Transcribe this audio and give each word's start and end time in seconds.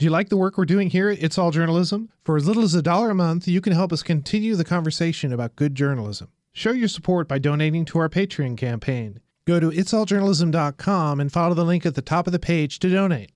Do 0.00 0.06
you 0.06 0.10
like 0.10 0.30
the 0.30 0.36
work 0.38 0.56
we're 0.56 0.64
doing 0.64 0.88
here 0.88 1.10
at 1.10 1.22
It's 1.22 1.36
All 1.36 1.50
Journalism? 1.50 2.08
For 2.24 2.38
as 2.38 2.48
little 2.48 2.62
as 2.62 2.74
a 2.74 2.80
dollar 2.80 3.10
a 3.10 3.14
month, 3.14 3.46
you 3.46 3.60
can 3.60 3.74
help 3.74 3.92
us 3.92 4.02
continue 4.02 4.56
the 4.56 4.64
conversation 4.64 5.30
about 5.30 5.56
good 5.56 5.74
journalism. 5.74 6.28
Show 6.54 6.72
your 6.72 6.88
support 6.88 7.28
by 7.28 7.38
donating 7.38 7.84
to 7.84 7.98
our 7.98 8.08
Patreon 8.08 8.56
campaign. 8.56 9.20
Go 9.46 9.60
to 9.60 9.68
itsalljournalism.com 9.68 11.20
and 11.20 11.30
follow 11.30 11.52
the 11.52 11.66
link 11.66 11.84
at 11.84 11.96
the 11.96 12.00
top 12.00 12.26
of 12.26 12.32
the 12.32 12.38
page 12.38 12.78
to 12.78 12.88
donate. 12.88 13.32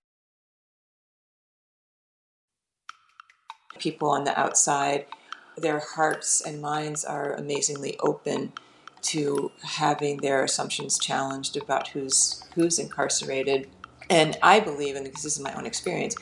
People 3.78 4.08
on 4.08 4.24
the 4.24 4.40
outside, 4.40 5.04
their 5.58 5.80
hearts 5.80 6.40
and 6.40 6.62
minds 6.62 7.04
are 7.04 7.34
amazingly 7.34 7.98
open 8.00 8.54
to 9.02 9.52
having 9.62 10.16
their 10.16 10.42
assumptions 10.42 10.98
challenged 10.98 11.58
about 11.58 11.88
who's 11.88 12.42
who's 12.54 12.78
incarcerated. 12.78 13.68
And 14.08 14.38
I 14.42 14.60
believe, 14.60 14.96
and 14.96 15.06
this 15.06 15.26
is 15.26 15.38
my 15.38 15.52
own 15.54 15.66
experience, 15.66 16.16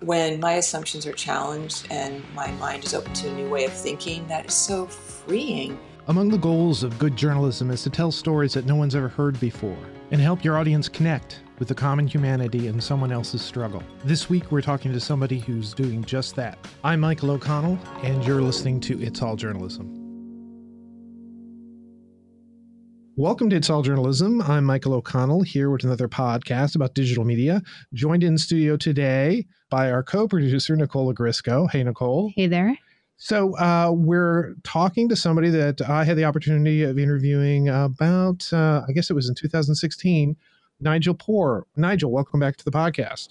when 0.00 0.38
my 0.40 0.54
assumptions 0.54 1.06
are 1.06 1.12
challenged 1.12 1.86
and 1.90 2.22
my 2.34 2.50
mind 2.52 2.84
is 2.84 2.94
open 2.94 3.12
to 3.14 3.28
a 3.28 3.32
new 3.32 3.48
way 3.50 3.64
of 3.64 3.72
thinking, 3.72 4.26
that 4.28 4.46
is 4.46 4.54
so 4.54 4.86
freeing. 4.86 5.78
Among 6.06 6.28
the 6.28 6.38
goals 6.38 6.82
of 6.82 6.98
good 6.98 7.16
journalism 7.16 7.70
is 7.70 7.82
to 7.82 7.90
tell 7.90 8.10
stories 8.10 8.54
that 8.54 8.64
no 8.64 8.76
one's 8.76 8.94
ever 8.94 9.08
heard 9.08 9.38
before 9.40 9.76
and 10.10 10.20
help 10.20 10.42
your 10.42 10.56
audience 10.56 10.88
connect 10.88 11.42
with 11.58 11.68
the 11.68 11.74
common 11.74 12.06
humanity 12.06 12.68
in 12.68 12.80
someone 12.80 13.12
else's 13.12 13.42
struggle. 13.42 13.82
This 14.04 14.30
week, 14.30 14.50
we're 14.50 14.62
talking 14.62 14.92
to 14.92 15.00
somebody 15.00 15.40
who's 15.40 15.74
doing 15.74 16.04
just 16.04 16.36
that. 16.36 16.58
I'm 16.84 17.00
Michael 17.00 17.32
O'Connell, 17.32 17.78
and 18.02 18.24
you're 18.24 18.40
listening 18.40 18.80
to 18.80 19.02
It's 19.02 19.20
All 19.20 19.36
Journalism. 19.36 19.97
Welcome 23.18 23.50
to 23.50 23.56
It's 23.56 23.68
All 23.68 23.82
Journalism. 23.82 24.40
I'm 24.42 24.62
Michael 24.62 24.94
O'Connell 24.94 25.42
here 25.42 25.70
with 25.70 25.82
another 25.82 26.06
podcast 26.06 26.76
about 26.76 26.94
digital 26.94 27.24
media. 27.24 27.62
Joined 27.92 28.22
in 28.22 28.38
studio 28.38 28.76
today 28.76 29.44
by 29.70 29.90
our 29.90 30.04
co 30.04 30.28
producer, 30.28 30.76
Nicole 30.76 31.12
Ogrysko. 31.12 31.68
Hey, 31.68 31.82
Nicole. 31.82 32.30
Hey 32.36 32.46
there. 32.46 32.78
So, 33.16 33.58
uh, 33.58 33.90
we're 33.92 34.54
talking 34.62 35.08
to 35.08 35.16
somebody 35.16 35.50
that 35.50 35.80
I 35.80 36.04
had 36.04 36.16
the 36.16 36.26
opportunity 36.26 36.84
of 36.84 36.96
interviewing 36.96 37.68
about, 37.68 38.52
uh, 38.52 38.82
I 38.88 38.92
guess 38.92 39.10
it 39.10 39.14
was 39.14 39.28
in 39.28 39.34
2016, 39.34 40.36
Nigel 40.78 41.14
Poor. 41.14 41.66
Nigel, 41.74 42.12
welcome 42.12 42.38
back 42.38 42.56
to 42.58 42.64
the 42.64 42.70
podcast. 42.70 43.30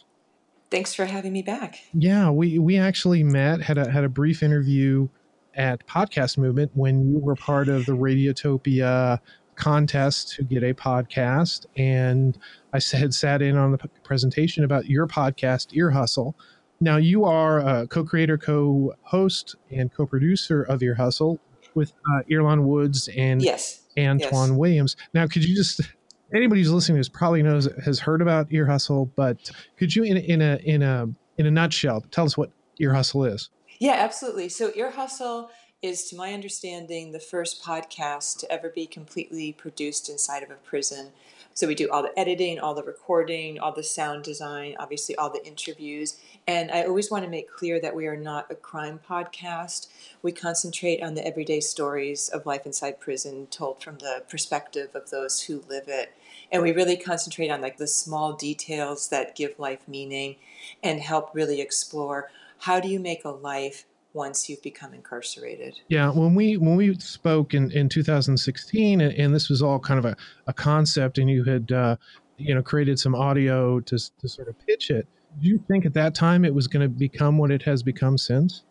Thanks 0.70 0.94
for 0.94 1.06
having 1.06 1.32
me 1.32 1.44
back. 1.44 1.80
Yeah, 1.94 2.30
we, 2.30 2.60
we 2.60 2.78
actually 2.78 3.24
met, 3.24 3.62
had 3.62 3.78
a, 3.78 3.90
had 3.90 4.04
a 4.04 4.10
brief 4.10 4.44
interview 4.44 5.08
at 5.54 5.88
Podcast 5.88 6.38
Movement 6.38 6.72
when 6.74 7.10
you 7.10 7.20
were 7.20 7.36
part 7.36 7.70
of 7.70 7.86
the 7.86 7.94
Radiotopia 7.94 9.22
contest 9.58 10.36
to 10.36 10.44
get 10.44 10.64
a 10.64 10.74
podcast. 10.74 11.66
And 11.76 12.38
I 12.74 12.80
had 12.98 13.14
sat 13.14 13.42
in 13.42 13.58
on 13.58 13.74
the 13.74 13.78
presentation 14.04 14.64
about 14.64 14.86
your 14.86 15.08
podcast, 15.08 15.76
Ear 15.76 15.92
Hustle. 15.92 16.36
Now, 16.80 16.98
you 16.98 17.26
are 17.26 17.60
a 17.60 17.88
co 17.88 18.04
creator, 18.04 18.38
co 18.38 18.94
host, 19.02 19.56
and 19.72 19.92
co 19.92 20.06
producer 20.06 20.64
of 20.64 20.82
Ear 20.82 20.96
Hustle 20.96 21.40
with 21.74 21.94
uh, 22.12 22.22
Earlonne 22.30 22.64
Woods 22.64 23.10
and 23.16 23.42
yes. 23.42 23.82
Antoine 23.98 24.50
yes. 24.50 24.58
Williams. 24.58 24.96
Now, 25.14 25.28
could 25.28 25.44
you 25.44 25.56
just 25.56 25.82
anybody 26.34 26.62
who's 26.62 26.72
listening 26.72 26.98
to 26.98 27.00
this 27.00 27.10
probably 27.10 27.42
knows 27.42 27.68
has 27.84 28.00
heard 28.00 28.22
about 28.22 28.48
Ear 28.52 28.68
Hustle, 28.68 29.12
but 29.16 29.52
could 29.78 29.96
you 29.96 30.04
in, 30.04 30.18
in 30.18 30.42
a 30.42 30.58
in 30.64 30.84
a 30.84 31.08
in 31.38 31.46
a 31.46 31.52
nutshell 31.52 32.02
tell 32.12 32.26
us 32.26 32.38
what 32.38 32.52
Ear 32.80 32.94
Hustle 32.94 33.26
is? 33.26 33.50
Yeah, 33.80 33.94
absolutely. 33.94 34.50
So 34.50 34.72
Ear 34.76 34.92
Hustle 34.92 35.50
is, 35.84 36.10
to 36.10 36.16
my 36.16 36.34
understanding, 36.34 37.12
the 37.12 37.20
first 37.20 37.64
podcast 37.64 38.40
to 38.40 38.52
ever 38.52 38.68
be 38.68 38.88
completely 38.88 39.54
produced 39.54 40.10
inside 40.10 40.42
of 40.42 40.50
a 40.50 40.56
prison. 40.56 41.12
So 41.54 41.68
we 41.68 41.76
do 41.76 41.90
all 41.92 42.02
the 42.02 42.18
editing, 42.18 42.60
all 42.60 42.74
the 42.74 42.84
recording, 42.84 43.60
all 43.60 43.72
the 43.72 43.84
sound 43.84 44.24
design, 44.24 44.76
obviously 44.80 45.16
all 45.16 45.30
the 45.30 45.46
interviews. 45.46 46.18
And 46.48 46.72
I 46.72 46.84
always 46.84 47.12
want 47.12 47.26
to 47.26 47.30
make 47.30 47.52
clear 47.52 47.80
that 47.80 47.96
we 47.96 48.08
are 48.08 48.18
not 48.18 48.52
a 48.52 48.56
crime 48.56 49.00
podcast. 49.08 49.88
We 50.24 50.32
concentrate 50.32 51.04
on 51.04 51.14
the 51.14 51.26
everyday 51.26 51.60
stories 51.60 52.28
of 52.28 52.48
life 52.48 52.66
inside 52.66 53.00
prison 53.00 53.46
told 53.48 53.84
from 53.84 54.00
the 54.00 54.24
perspective 54.28 54.96
of 54.96 55.12
those 55.12 55.44
who 55.44 55.64
live 55.70 55.88
it. 55.88 56.12
And 56.52 56.64
we 56.64 56.72
really 56.72 56.98
concentrate 56.98 57.52
on 57.52 57.62
like 57.62 57.78
the 57.78 57.88
small 57.88 58.34
details 58.34 59.10
that 59.10 59.36
give 59.36 59.60
life 59.60 59.88
meaning 59.88 60.38
and 60.82 61.02
help 61.02 61.30
really 61.36 61.62
explore 61.62 62.32
how 62.62 62.80
do 62.80 62.88
you 62.88 63.00
make 63.00 63.24
a 63.24 63.30
life 63.30 63.86
once 64.18 64.50
you've 64.50 64.62
become 64.64 64.94
incarcerated. 64.94 65.80
Yeah, 65.88 66.10
when 66.10 66.36
we 66.36 66.58
when 66.58 66.76
we 66.76 66.96
spoke 66.96 67.54
in, 67.54 67.72
in 67.72 67.88
2016, 67.88 69.00
and, 69.00 69.14
and 69.14 69.34
this 69.34 69.48
was 69.48 69.62
all 69.62 69.80
kind 69.80 70.00
of 70.00 70.06
a, 70.06 70.18
a 70.48 70.54
concept, 70.54 71.20
and 71.20 71.30
you 71.30 71.44
had 71.44 71.72
uh, 71.72 71.96
you 72.38 72.54
know 72.54 72.62
created 72.62 73.00
some 73.00 73.16
audio 73.16 73.80
to 73.82 73.98
to 74.20 74.28
sort 74.28 74.50
of 74.50 74.56
pitch 74.66 74.90
it. 74.90 75.08
Do 75.40 75.48
you 75.48 75.64
think 75.68 75.86
at 75.86 75.94
that 75.94 76.16
time 76.16 76.44
it 76.44 76.54
was 76.54 76.68
going 76.68 76.82
to 76.82 76.90
become 76.90 77.38
what 77.38 77.52
it 77.52 77.62
has 77.64 77.84
become 77.84 78.18
since? 78.18 78.64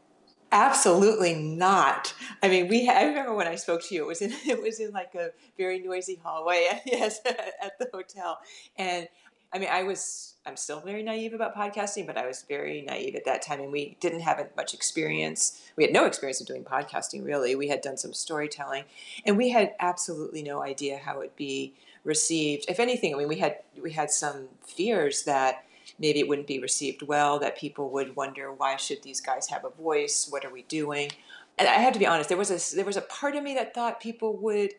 Absolutely 0.52 1.34
not. 1.34 2.12
I 2.42 2.48
mean, 2.48 2.68
we. 2.68 2.88
I 2.88 3.04
remember 3.04 3.34
when 3.34 3.46
I 3.46 3.54
spoke 3.54 3.82
to 3.88 3.94
you. 3.94 4.02
It 4.02 4.06
was 4.06 4.22
in. 4.22 4.32
It 4.46 4.60
was 4.60 4.80
in 4.80 4.90
like 4.90 5.14
a 5.14 5.30
very 5.56 5.78
noisy 5.80 6.20
hallway. 6.22 6.82
Yes, 6.86 7.20
at 7.24 7.78
the 7.78 7.88
hotel, 7.92 8.38
and 8.76 9.08
I 9.52 9.58
mean, 9.58 9.68
I 9.70 9.84
was, 9.84 10.34
I'm 10.46 10.56
still 10.56 10.80
very 10.80 11.02
naive 11.02 11.34
about 11.34 11.56
podcasting, 11.56 12.06
but 12.06 12.16
I 12.16 12.26
was 12.26 12.44
very 12.48 12.82
naive 12.82 13.16
at 13.16 13.24
that 13.24 13.42
time. 13.42 13.60
And 13.60 13.72
we 13.72 13.96
didn't 13.98 14.20
have 14.20 14.46
much 14.56 14.74
experience. 14.74 15.60
We 15.74 15.82
had 15.82 15.92
no 15.92 16.06
experience 16.06 16.40
of 16.40 16.46
doing 16.46 16.62
podcasting, 16.62 17.24
really. 17.24 17.56
We 17.56 17.68
had 17.68 17.80
done 17.80 17.96
some 17.96 18.12
storytelling, 18.12 18.84
and 19.24 19.36
we 19.36 19.50
had 19.50 19.74
absolutely 19.80 20.42
no 20.42 20.62
idea 20.62 20.98
how 20.98 21.20
it'd 21.20 21.34
be 21.36 21.74
received. 22.04 22.66
If 22.68 22.78
anything, 22.78 23.14
I 23.14 23.18
mean, 23.18 23.28
we 23.28 23.40
had, 23.40 23.58
we 23.82 23.90
had 23.90 24.10
some 24.10 24.48
fears 24.64 25.24
that 25.24 25.64
maybe 25.98 26.20
it 26.20 26.28
wouldn't 26.28 26.46
be 26.46 26.60
received 26.60 27.02
well, 27.02 27.38
that 27.40 27.58
people 27.58 27.90
would 27.90 28.14
wonder, 28.14 28.52
why 28.52 28.76
should 28.76 29.02
these 29.02 29.20
guys 29.20 29.48
have 29.48 29.64
a 29.64 29.70
voice? 29.70 30.28
What 30.30 30.44
are 30.44 30.52
we 30.52 30.62
doing? 30.62 31.10
And 31.58 31.66
I 31.68 31.74
have 31.74 31.92
to 31.94 31.98
be 31.98 32.06
honest, 32.06 32.28
there 32.28 32.38
was 32.38 32.50
a, 32.50 32.76
there 32.76 32.84
was 32.84 32.96
a 32.96 33.02
part 33.02 33.34
of 33.34 33.42
me 33.42 33.54
that 33.54 33.74
thought 33.74 33.98
people 33.98 34.36
would, 34.36 34.74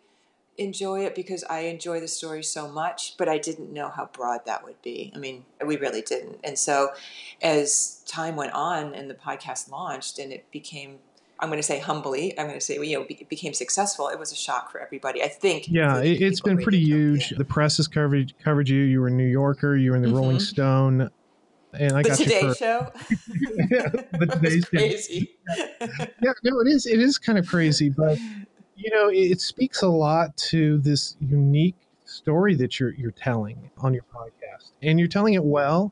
enjoy 0.58 1.06
it 1.06 1.16
because 1.16 1.44
I 1.44 1.62
enjoy 1.62 2.00
the 2.00 2.08
story 2.08 2.44
so 2.44 2.68
much, 2.68 3.16
but 3.18 3.30
I 3.30 3.38
didn't 3.38 3.72
know 3.72 3.90
how 3.90 4.10
broad 4.12 4.46
that 4.46 4.64
would 4.64 4.82
be. 4.82 5.12
I 5.16 5.20
mean, 5.20 5.46
we 5.66 5.78
really 5.78 6.02
didn't. 6.02 6.40
And 6.44 6.58
so 6.58 6.90
as 7.42 8.04
time 8.08 8.36
went 8.36 8.54
on 8.54 8.94
and 8.96 9.10
the 9.10 9.14
podcast 9.14 9.70
launched 9.70 10.20
and 10.20 10.32
it 10.32 10.50
became 10.52 11.00
I'm 11.40 11.50
going 11.50 11.60
to 11.60 11.64
say 11.64 11.78
humbly, 11.78 12.38
I'm 12.40 12.48
going 12.48 12.58
to 12.58 12.66
say, 12.66 12.80
you 12.80 12.98
know, 12.98 13.06
it 13.08 13.30
became 13.30 13.54
successful. 13.54 14.08
It 14.10 14.18
was 14.18 14.32
a 14.32 14.36
shock 14.36 14.72
for 14.72 14.80
everybody. 14.80 15.22
I 15.22 15.28
think. 15.28 15.68
Yeah, 15.70 16.00
it, 16.00 16.20
has 16.22 16.42
been 16.42 16.58
pretty 16.58 16.80
huge. 16.80 17.30
The 17.30 17.46
press 17.46 17.78
has 17.78 17.88
covered 17.88 18.34
covered 18.44 18.68
you. 18.68 18.82
You 18.82 19.02
were 19.02 19.08
in 19.08 19.18
New 19.18 19.28
Yorker. 19.28 19.76
You 19.76 19.92
were 19.92 19.98
in 19.98 20.02
the 20.02 20.08
mm-hmm. 20.08 20.18
Rolling 20.18 20.40
Stone. 20.40 21.12
And 21.74 21.94
I 21.94 22.02
the 22.02 22.10
got 22.10 22.18
Today 22.18 22.42
you 22.42 22.50
for, 22.50 22.56
Show. 22.56 22.92
yeah, 23.70 23.90
the 24.14 24.26
Today 24.42 24.60
Show. 24.62 24.68
crazy. 24.68 25.38
Yeah. 25.56 25.66
yeah, 26.24 26.32
no, 26.44 26.60
it 26.62 26.68
is. 26.70 26.88
It 26.88 27.00
is 27.00 27.20
kind 27.20 27.38
of 27.38 27.48
crazy, 27.48 27.90
but 27.90 28.18
you 28.78 28.92
know, 28.92 29.10
it 29.12 29.42
speaks 29.42 29.82
a 29.82 29.88
lot 29.88 30.38
to 30.38 30.78
this 30.78 31.18
unique 31.20 31.76
story 32.06 32.56
that 32.56 32.80
you're 32.80 32.94
you're 32.94 33.12
telling 33.12 33.70
on 33.80 33.94
your 33.94 34.04
podcast, 34.04 34.72
and 34.82 35.00
you're 35.00 35.08
telling 35.08 35.34
it 35.34 35.44
well. 35.44 35.92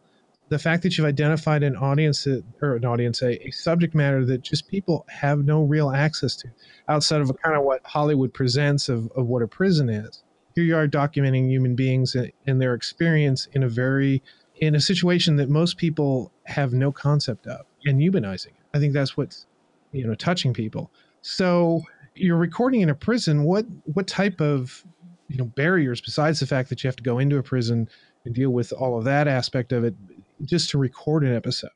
The 0.49 0.59
fact 0.59 0.83
that 0.83 0.95
you've 0.95 1.07
identified 1.07 1.63
an 1.63 1.75
audience 1.75 2.27
or 2.61 2.75
an 2.75 2.85
audience, 2.85 3.23
a, 3.23 3.47
a 3.47 3.49
subject 3.49 3.95
matter 3.95 4.23
that 4.25 4.43
just 4.43 4.67
people 4.67 5.03
have 5.09 5.43
no 5.43 5.63
real 5.63 5.89
access 5.89 6.35
to, 6.35 6.49
outside 6.87 7.21
of 7.21 7.35
kind 7.41 7.57
of 7.57 7.63
what 7.63 7.81
Hollywood 7.83 8.31
presents 8.31 8.87
of, 8.87 9.11
of 9.15 9.25
what 9.25 9.41
a 9.41 9.47
prison 9.47 9.89
is. 9.89 10.21
Here 10.53 10.63
you 10.63 10.75
are 10.77 10.87
documenting 10.87 11.49
human 11.49 11.75
beings 11.75 12.13
and, 12.13 12.31
and 12.45 12.61
their 12.61 12.75
experience 12.75 13.47
in 13.53 13.63
a 13.63 13.67
very 13.67 14.21
in 14.57 14.75
a 14.75 14.79
situation 14.79 15.35
that 15.37 15.49
most 15.49 15.77
people 15.77 16.31
have 16.43 16.73
no 16.73 16.91
concept 16.91 17.47
of 17.47 17.65
and 17.85 17.99
humanizing. 17.99 18.53
I 18.73 18.79
think 18.79 18.93
that's 18.93 19.17
what's 19.17 19.47
you 19.91 20.05
know 20.05 20.13
touching 20.13 20.53
people. 20.53 20.91
So 21.23 21.81
you're 22.15 22.37
recording 22.37 22.81
in 22.81 22.89
a 22.89 22.95
prison. 22.95 23.43
What 23.43 23.65
what 23.93 24.07
type 24.07 24.41
of 24.41 24.83
you 25.27 25.37
know 25.37 25.45
barriers 25.45 26.01
besides 26.01 26.39
the 26.39 26.47
fact 26.47 26.69
that 26.69 26.83
you 26.83 26.87
have 26.87 26.95
to 26.95 27.03
go 27.03 27.19
into 27.19 27.37
a 27.37 27.43
prison 27.43 27.89
and 28.25 28.33
deal 28.33 28.49
with 28.49 28.73
all 28.73 28.97
of 28.97 29.03
that 29.05 29.27
aspect 29.27 29.71
of 29.71 29.83
it 29.83 29.95
just 30.43 30.69
to 30.71 30.77
record 30.77 31.23
an 31.23 31.35
episode? 31.35 31.71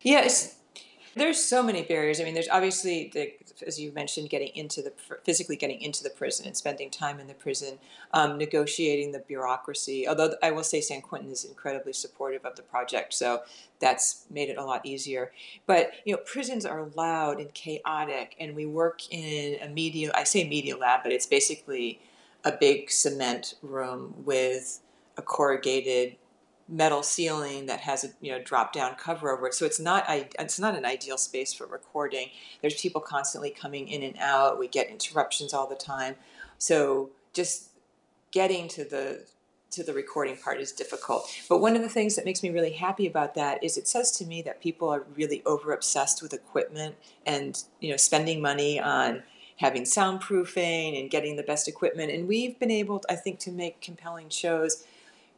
Yes, 0.00 0.56
there's 1.14 1.42
so 1.42 1.62
many 1.62 1.82
barriers. 1.82 2.20
I 2.20 2.24
mean, 2.24 2.34
there's 2.34 2.48
obviously, 2.48 3.10
the, 3.12 3.32
as 3.66 3.78
you 3.78 3.92
mentioned, 3.92 4.30
getting 4.30 4.48
into 4.54 4.82
the 4.82 4.92
physically 5.24 5.56
getting 5.56 5.80
into 5.80 6.02
the 6.02 6.10
prison 6.10 6.46
and 6.46 6.56
spending 6.56 6.90
time 6.90 7.20
in 7.20 7.26
the 7.26 7.34
prison, 7.34 7.78
um, 8.12 8.38
negotiating 8.38 9.12
the 9.12 9.18
bureaucracy. 9.20 10.08
Although 10.08 10.34
I 10.42 10.50
will 10.50 10.64
say 10.64 10.80
San 10.80 11.02
Quentin 11.02 11.30
is 11.30 11.44
incredibly 11.44 11.92
supportive 11.92 12.44
of 12.44 12.56
the 12.56 12.62
project, 12.62 13.14
so 13.14 13.42
that's 13.78 14.24
made 14.30 14.48
it 14.48 14.56
a 14.56 14.64
lot 14.64 14.86
easier. 14.86 15.32
But 15.66 15.92
you 16.04 16.14
know, 16.14 16.22
prisons 16.24 16.64
are 16.64 16.88
loud 16.94 17.40
and 17.40 17.52
chaotic, 17.52 18.34
and 18.40 18.56
we 18.56 18.66
work 18.66 19.02
in 19.10 19.60
a 19.60 19.68
media. 19.68 20.10
I 20.14 20.24
say 20.24 20.48
media 20.48 20.76
lab, 20.76 21.02
but 21.02 21.12
it's 21.12 21.26
basically 21.26 22.00
a 22.44 22.52
big 22.52 22.90
cement 22.90 23.54
room 23.62 24.14
with 24.24 24.80
a 25.16 25.22
corrugated 25.22 26.16
metal 26.72 27.02
ceiling 27.02 27.66
that 27.66 27.80
has 27.80 28.02
a 28.02 28.08
you 28.22 28.32
know 28.32 28.42
drop 28.42 28.72
down 28.72 28.94
cover 28.94 29.30
over 29.30 29.46
it 29.46 29.54
so 29.54 29.66
it's 29.66 29.78
not 29.78 30.04
it's 30.08 30.58
not 30.58 30.74
an 30.74 30.86
ideal 30.86 31.18
space 31.18 31.52
for 31.52 31.66
recording 31.66 32.30
there's 32.62 32.80
people 32.80 33.00
constantly 33.00 33.50
coming 33.50 33.88
in 33.88 34.02
and 34.02 34.16
out 34.18 34.58
we 34.58 34.66
get 34.66 34.88
interruptions 34.88 35.52
all 35.52 35.66
the 35.66 35.76
time 35.76 36.14
so 36.56 37.10
just 37.34 37.68
getting 38.30 38.68
to 38.68 38.84
the 38.84 39.26
to 39.70 39.82
the 39.82 39.94
recording 39.94 40.36
part 40.36 40.60
is 40.60 40.70
difficult. 40.70 41.26
But 41.48 41.62
one 41.62 41.74
of 41.76 41.80
the 41.80 41.88
things 41.88 42.14
that 42.16 42.26
makes 42.26 42.42
me 42.42 42.50
really 42.50 42.72
happy 42.72 43.06
about 43.06 43.34
that 43.36 43.64
is 43.64 43.78
it 43.78 43.88
says 43.88 44.10
to 44.18 44.26
me 44.26 44.42
that 44.42 44.60
people 44.60 44.90
are 44.90 45.06
really 45.16 45.42
over 45.46 45.72
obsessed 45.72 46.22
with 46.22 46.34
equipment 46.34 46.94
and 47.24 47.62
you 47.80 47.90
know 47.90 47.96
spending 47.96 48.42
money 48.42 48.78
on 48.78 49.22
having 49.56 49.84
soundproofing 49.84 51.00
and 51.00 51.10
getting 51.10 51.36
the 51.36 51.42
best 51.42 51.68
equipment. 51.68 52.10
And 52.10 52.28
we've 52.28 52.58
been 52.58 52.70
able, 52.70 53.02
I 53.08 53.14
think, 53.14 53.38
to 53.40 53.52
make 53.52 53.80
compelling 53.80 54.28
shows 54.28 54.84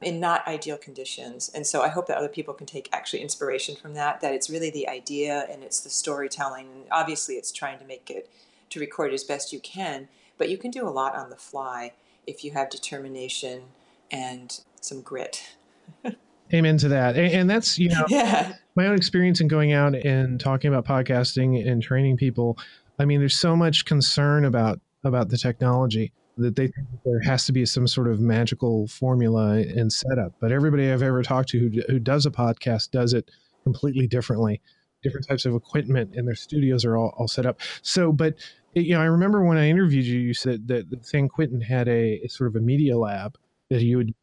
in 0.05 0.21
not 0.21 0.47
ideal 0.47 0.77
conditions. 0.77 1.51
And 1.55 1.67
so 1.67 1.83
I 1.83 1.89
hope 1.89 2.07
that 2.07 2.17
other 2.17 2.29
people 2.29 2.55
can 2.55 2.67
take 2.67 2.89
actually 2.93 3.23
inspiration 3.23 3.77
from 3.77 3.95
that, 3.95 4.21
that 4.21 4.35
it's 4.35 4.51
really 4.51 4.71
the 4.71 4.89
idea 4.89 5.47
and 5.51 5.63
it's 5.63 5.81
the 5.81 5.91
storytelling. 5.91 6.67
And 6.67 6.85
obviously, 6.91 7.35
it's 7.35 7.53
trying 7.53 7.79
to 7.79 7.85
make 7.85 8.11
it, 8.11 8.31
to 8.71 8.81
record 8.81 9.13
as 9.13 9.25
best 9.25 9.53
you 9.53 9.61
can, 9.61 10.09
but 10.39 10.49
you 10.49 10.59
can 10.59 10.71
do 10.71 10.87
a 10.87 10.91
lot 10.91 11.15
on 11.15 11.31
the 11.31 11.37
fly 11.37 11.93
if 12.27 12.45
you 12.45 12.53
have 12.53 12.71
determination 12.71 13.63
and 14.11 14.61
some 14.81 15.01
grit. 15.01 15.57
Amen 16.55 16.77
to 16.79 16.89
that. 16.89 17.17
And, 17.17 17.33
and 17.33 17.51
that's, 17.51 17.79
you 17.79 17.89
know, 17.89 18.05
yeah. 18.09 18.55
my 18.75 18.87
own 18.87 18.95
experience 18.95 19.41
in 19.41 19.49
going 19.49 19.73
out 19.73 19.95
and 19.95 20.39
talking 20.39 20.73
about 20.73 20.85
podcasting 20.85 21.69
and 21.69 21.83
training 21.83 22.17
people. 22.17 22.59
I 22.99 23.05
mean, 23.05 23.21
there's 23.21 23.37
so 23.37 23.57
much 23.57 23.85
concern 23.85 24.45
about 24.45 24.81
about 25.05 25.29
the 25.29 25.37
technology 25.37 26.13
that 26.37 26.57
they 26.57 26.67
think 26.67 26.89
there 27.05 27.21
has 27.21 27.47
to 27.47 27.53
be 27.53 27.65
some 27.65 27.87
sort 27.87 28.09
of 28.09 28.21
magical 28.21 28.87
formula 28.89 29.59
and 29.59 29.93
setup. 29.93 30.33
But 30.41 30.53
everybody 30.53 30.91
I've 30.91 31.03
ever 31.03 31.23
talked 31.23 31.51
to 31.51 31.59
who, 31.59 31.83
who 31.89 31.99
does 31.99 32.27
a 32.27 32.31
podcast 32.31 32.91
does 32.91 33.13
it 33.13 33.31
completely 33.63 34.07
differently. 34.07 34.61
Different 35.03 35.29
types 35.29 35.45
of 35.45 35.55
equipment 35.55 36.15
and 36.15 36.27
their 36.27 36.35
studios 36.35 36.85
are 36.85 36.97
all, 36.97 37.15
all 37.17 37.29
set 37.29 37.47
up. 37.47 37.61
So, 37.83 38.11
but 38.11 38.37
you 38.75 38.95
know, 38.95 39.01
I 39.01 39.05
remember 39.05 39.45
when 39.45 39.59
I 39.59 39.69
interviewed 39.69 40.05
you, 40.05 40.19
you 40.19 40.35
said 40.35 40.67
that, 40.69 40.87
San 41.05 41.29
Quentin 41.29 41.61
had 41.61 41.89
a, 41.89 42.21
a, 42.25 42.29
sort 42.29 42.49
of 42.49 42.57
a 42.57 42.61
media 42.61 42.99
lab 42.99 43.37
that 43.71 43.83
you 43.83 43.99
would 43.99 44.15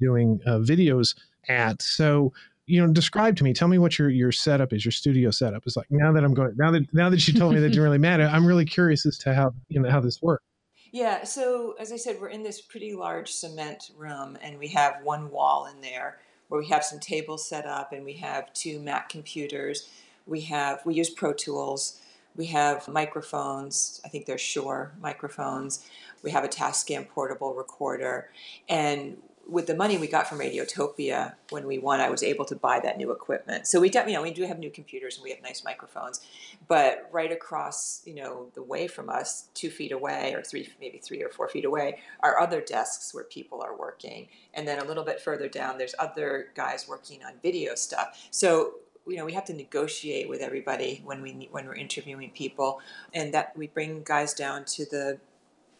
doing 0.00 0.40
uh, 0.46 0.58
videos 0.58 1.14
at. 1.48 1.82
So, 1.82 2.32
you 2.66 2.80
know, 2.80 2.92
describe 2.92 3.36
to 3.36 3.44
me. 3.44 3.52
Tell 3.52 3.68
me 3.68 3.78
what 3.78 3.98
your 3.98 4.08
your 4.08 4.32
setup 4.32 4.72
is. 4.72 4.84
Your 4.84 4.92
studio 4.92 5.30
setup 5.30 5.66
is 5.66 5.76
like. 5.76 5.86
Now 5.90 6.12
that 6.12 6.24
I'm 6.24 6.34
going, 6.34 6.54
now 6.56 6.70
that 6.70 6.92
now 6.94 7.10
that 7.10 7.26
you 7.26 7.34
told 7.34 7.54
me 7.54 7.60
that 7.60 7.74
you're 7.74 7.84
really 7.84 7.98
mad, 7.98 8.20
I'm 8.20 8.46
really 8.46 8.64
curious 8.64 9.04
as 9.04 9.18
to 9.18 9.34
how 9.34 9.52
you 9.68 9.80
know 9.80 9.90
how 9.90 10.00
this 10.00 10.22
works. 10.22 10.44
Yeah. 10.92 11.24
So 11.24 11.74
as 11.80 11.90
I 11.90 11.96
said, 11.96 12.20
we're 12.20 12.28
in 12.28 12.42
this 12.42 12.60
pretty 12.60 12.94
large 12.94 13.32
cement 13.32 13.90
room, 13.96 14.36
and 14.42 14.58
we 14.58 14.68
have 14.68 15.02
one 15.02 15.30
wall 15.30 15.66
in 15.66 15.80
there 15.80 16.18
where 16.48 16.60
we 16.60 16.68
have 16.68 16.84
some 16.84 17.00
tables 17.00 17.48
set 17.48 17.64
up, 17.64 17.92
and 17.92 18.04
we 18.04 18.12
have 18.14 18.52
two 18.52 18.78
Mac 18.78 19.08
computers. 19.08 19.88
We 20.26 20.42
have 20.42 20.84
we 20.84 20.94
use 20.94 21.08
Pro 21.08 21.32
Tools. 21.32 22.00
We 22.36 22.46
have 22.46 22.88
microphones. 22.88 24.02
I 24.04 24.08
think 24.08 24.26
they're 24.26 24.38
Shure 24.38 24.92
microphones. 25.00 25.88
We 26.22 26.30
have 26.30 26.44
a 26.44 26.48
Tascam 26.48 27.08
portable 27.08 27.54
recorder, 27.54 28.28
and 28.68 29.16
with 29.48 29.66
the 29.66 29.74
money 29.74 29.98
we 29.98 30.06
got 30.06 30.28
from 30.28 30.38
Radiotopia 30.38 31.34
when 31.50 31.66
we 31.66 31.78
won, 31.78 32.00
I 32.00 32.10
was 32.10 32.22
able 32.22 32.44
to 32.46 32.56
buy 32.56 32.80
that 32.80 32.96
new 32.96 33.10
equipment. 33.10 33.66
So 33.66 33.80
we, 33.80 33.90
you 33.90 34.12
know, 34.12 34.22
we 34.22 34.30
do 34.30 34.44
have 34.46 34.58
new 34.58 34.70
computers 34.70 35.16
and 35.16 35.24
we 35.24 35.30
have 35.30 35.42
nice 35.42 35.64
microphones, 35.64 36.20
but 36.68 37.08
right 37.12 37.30
across, 37.30 38.02
you 38.04 38.14
know, 38.14 38.48
the 38.54 38.62
way 38.62 38.86
from 38.86 39.08
us, 39.08 39.48
two 39.54 39.70
feet 39.70 39.92
away 39.92 40.32
or 40.34 40.42
three, 40.42 40.68
maybe 40.80 40.98
three 40.98 41.22
or 41.22 41.28
four 41.28 41.48
feet 41.48 41.64
away, 41.64 41.98
are 42.20 42.38
other 42.38 42.60
desks 42.60 43.12
where 43.12 43.24
people 43.24 43.62
are 43.62 43.76
working, 43.76 44.28
and 44.54 44.66
then 44.66 44.78
a 44.78 44.84
little 44.84 45.04
bit 45.04 45.20
further 45.20 45.48
down, 45.48 45.78
there's 45.78 45.94
other 45.98 46.48
guys 46.54 46.86
working 46.88 47.22
on 47.24 47.32
video 47.42 47.74
stuff. 47.74 48.28
So 48.30 48.74
you 49.06 49.16
know 49.16 49.24
we 49.24 49.32
have 49.32 49.44
to 49.46 49.52
negotiate 49.52 50.28
with 50.28 50.40
everybody 50.40 51.02
when 51.04 51.22
we 51.22 51.48
when 51.50 51.66
we're 51.66 51.74
interviewing 51.74 52.30
people, 52.30 52.80
and 53.12 53.34
that 53.34 53.56
we 53.56 53.66
bring 53.66 54.02
guys 54.04 54.32
down 54.32 54.64
to 54.66 54.84
the 54.84 55.18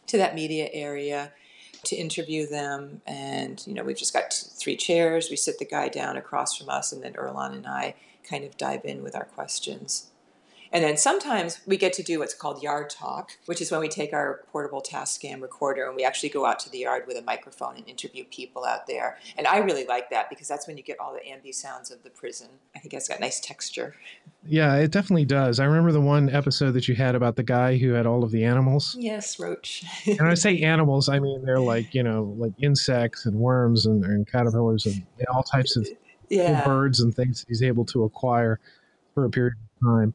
to 0.08 0.18
that 0.18 0.34
media 0.34 0.68
area 0.72 1.32
to 1.84 1.96
interview 1.96 2.46
them. 2.46 3.02
And, 3.06 3.62
you 3.66 3.74
know, 3.74 3.82
we've 3.82 3.96
just 3.96 4.12
got 4.12 4.32
three 4.32 4.76
chairs. 4.76 5.30
We 5.30 5.36
sit 5.36 5.58
the 5.58 5.64
guy 5.64 5.88
down 5.88 6.16
across 6.16 6.56
from 6.56 6.68
us, 6.68 6.92
and 6.92 7.02
then 7.02 7.14
Earlonne 7.14 7.54
and 7.54 7.66
I 7.66 7.94
kind 8.28 8.44
of 8.44 8.56
dive 8.56 8.84
in 8.84 9.02
with 9.02 9.16
our 9.16 9.24
questions. 9.24 10.11
And 10.72 10.82
then 10.82 10.96
sometimes 10.96 11.60
we 11.66 11.76
get 11.76 11.92
to 11.94 12.02
do 12.02 12.18
what's 12.18 12.34
called 12.34 12.62
yard 12.62 12.90
talk, 12.90 13.32
which 13.46 13.60
is 13.60 13.70
when 13.70 13.80
we 13.80 13.88
take 13.88 14.12
our 14.12 14.40
portable 14.50 14.80
task 14.80 15.02
Tascam 15.02 15.42
recorder 15.42 15.86
and 15.86 15.96
we 15.96 16.04
actually 16.04 16.28
go 16.28 16.46
out 16.46 16.58
to 16.60 16.70
the 16.70 16.78
yard 16.78 17.04
with 17.06 17.16
a 17.16 17.22
microphone 17.22 17.76
and 17.76 17.88
interview 17.88 18.24
people 18.24 18.64
out 18.64 18.86
there. 18.86 19.18
And 19.36 19.46
I 19.46 19.58
really 19.58 19.84
like 19.84 20.10
that 20.10 20.30
because 20.30 20.48
that's 20.48 20.66
when 20.66 20.76
you 20.76 20.82
get 20.82 20.98
all 21.00 21.12
the 21.12 21.20
ambi 21.20 21.54
sounds 21.54 21.90
of 21.90 22.02
the 22.02 22.10
prison. 22.10 22.48
I 22.74 22.78
think 22.78 22.94
it's 22.94 23.08
got 23.08 23.20
nice 23.20 23.40
texture. 23.40 23.94
Yeah, 24.46 24.76
it 24.76 24.90
definitely 24.90 25.24
does. 25.24 25.60
I 25.60 25.64
remember 25.64 25.92
the 25.92 26.00
one 26.00 26.30
episode 26.30 26.72
that 26.72 26.88
you 26.88 26.94
had 26.94 27.14
about 27.14 27.36
the 27.36 27.42
guy 27.42 27.76
who 27.76 27.92
had 27.92 28.06
all 28.06 28.24
of 28.24 28.30
the 28.30 28.44
animals. 28.44 28.96
Yes, 28.98 29.38
roach. 29.38 29.84
and 30.06 30.18
when 30.18 30.30
I 30.30 30.34
say 30.34 30.58
animals, 30.62 31.08
I 31.08 31.18
mean 31.18 31.44
they're 31.44 31.60
like, 31.60 31.94
you 31.94 32.02
know, 32.02 32.34
like 32.38 32.52
insects 32.58 33.26
and 33.26 33.36
worms 33.36 33.86
and, 33.86 34.04
and 34.04 34.26
caterpillars 34.30 34.86
and 34.86 35.04
all 35.32 35.42
types 35.42 35.76
of 35.76 35.88
yeah. 36.28 36.64
birds 36.64 37.00
and 37.00 37.14
things 37.14 37.44
he's 37.48 37.62
able 37.62 37.84
to 37.86 38.04
acquire 38.04 38.58
for 39.14 39.24
a 39.24 39.30
period 39.30 39.54
of 39.54 39.86
time 39.86 40.14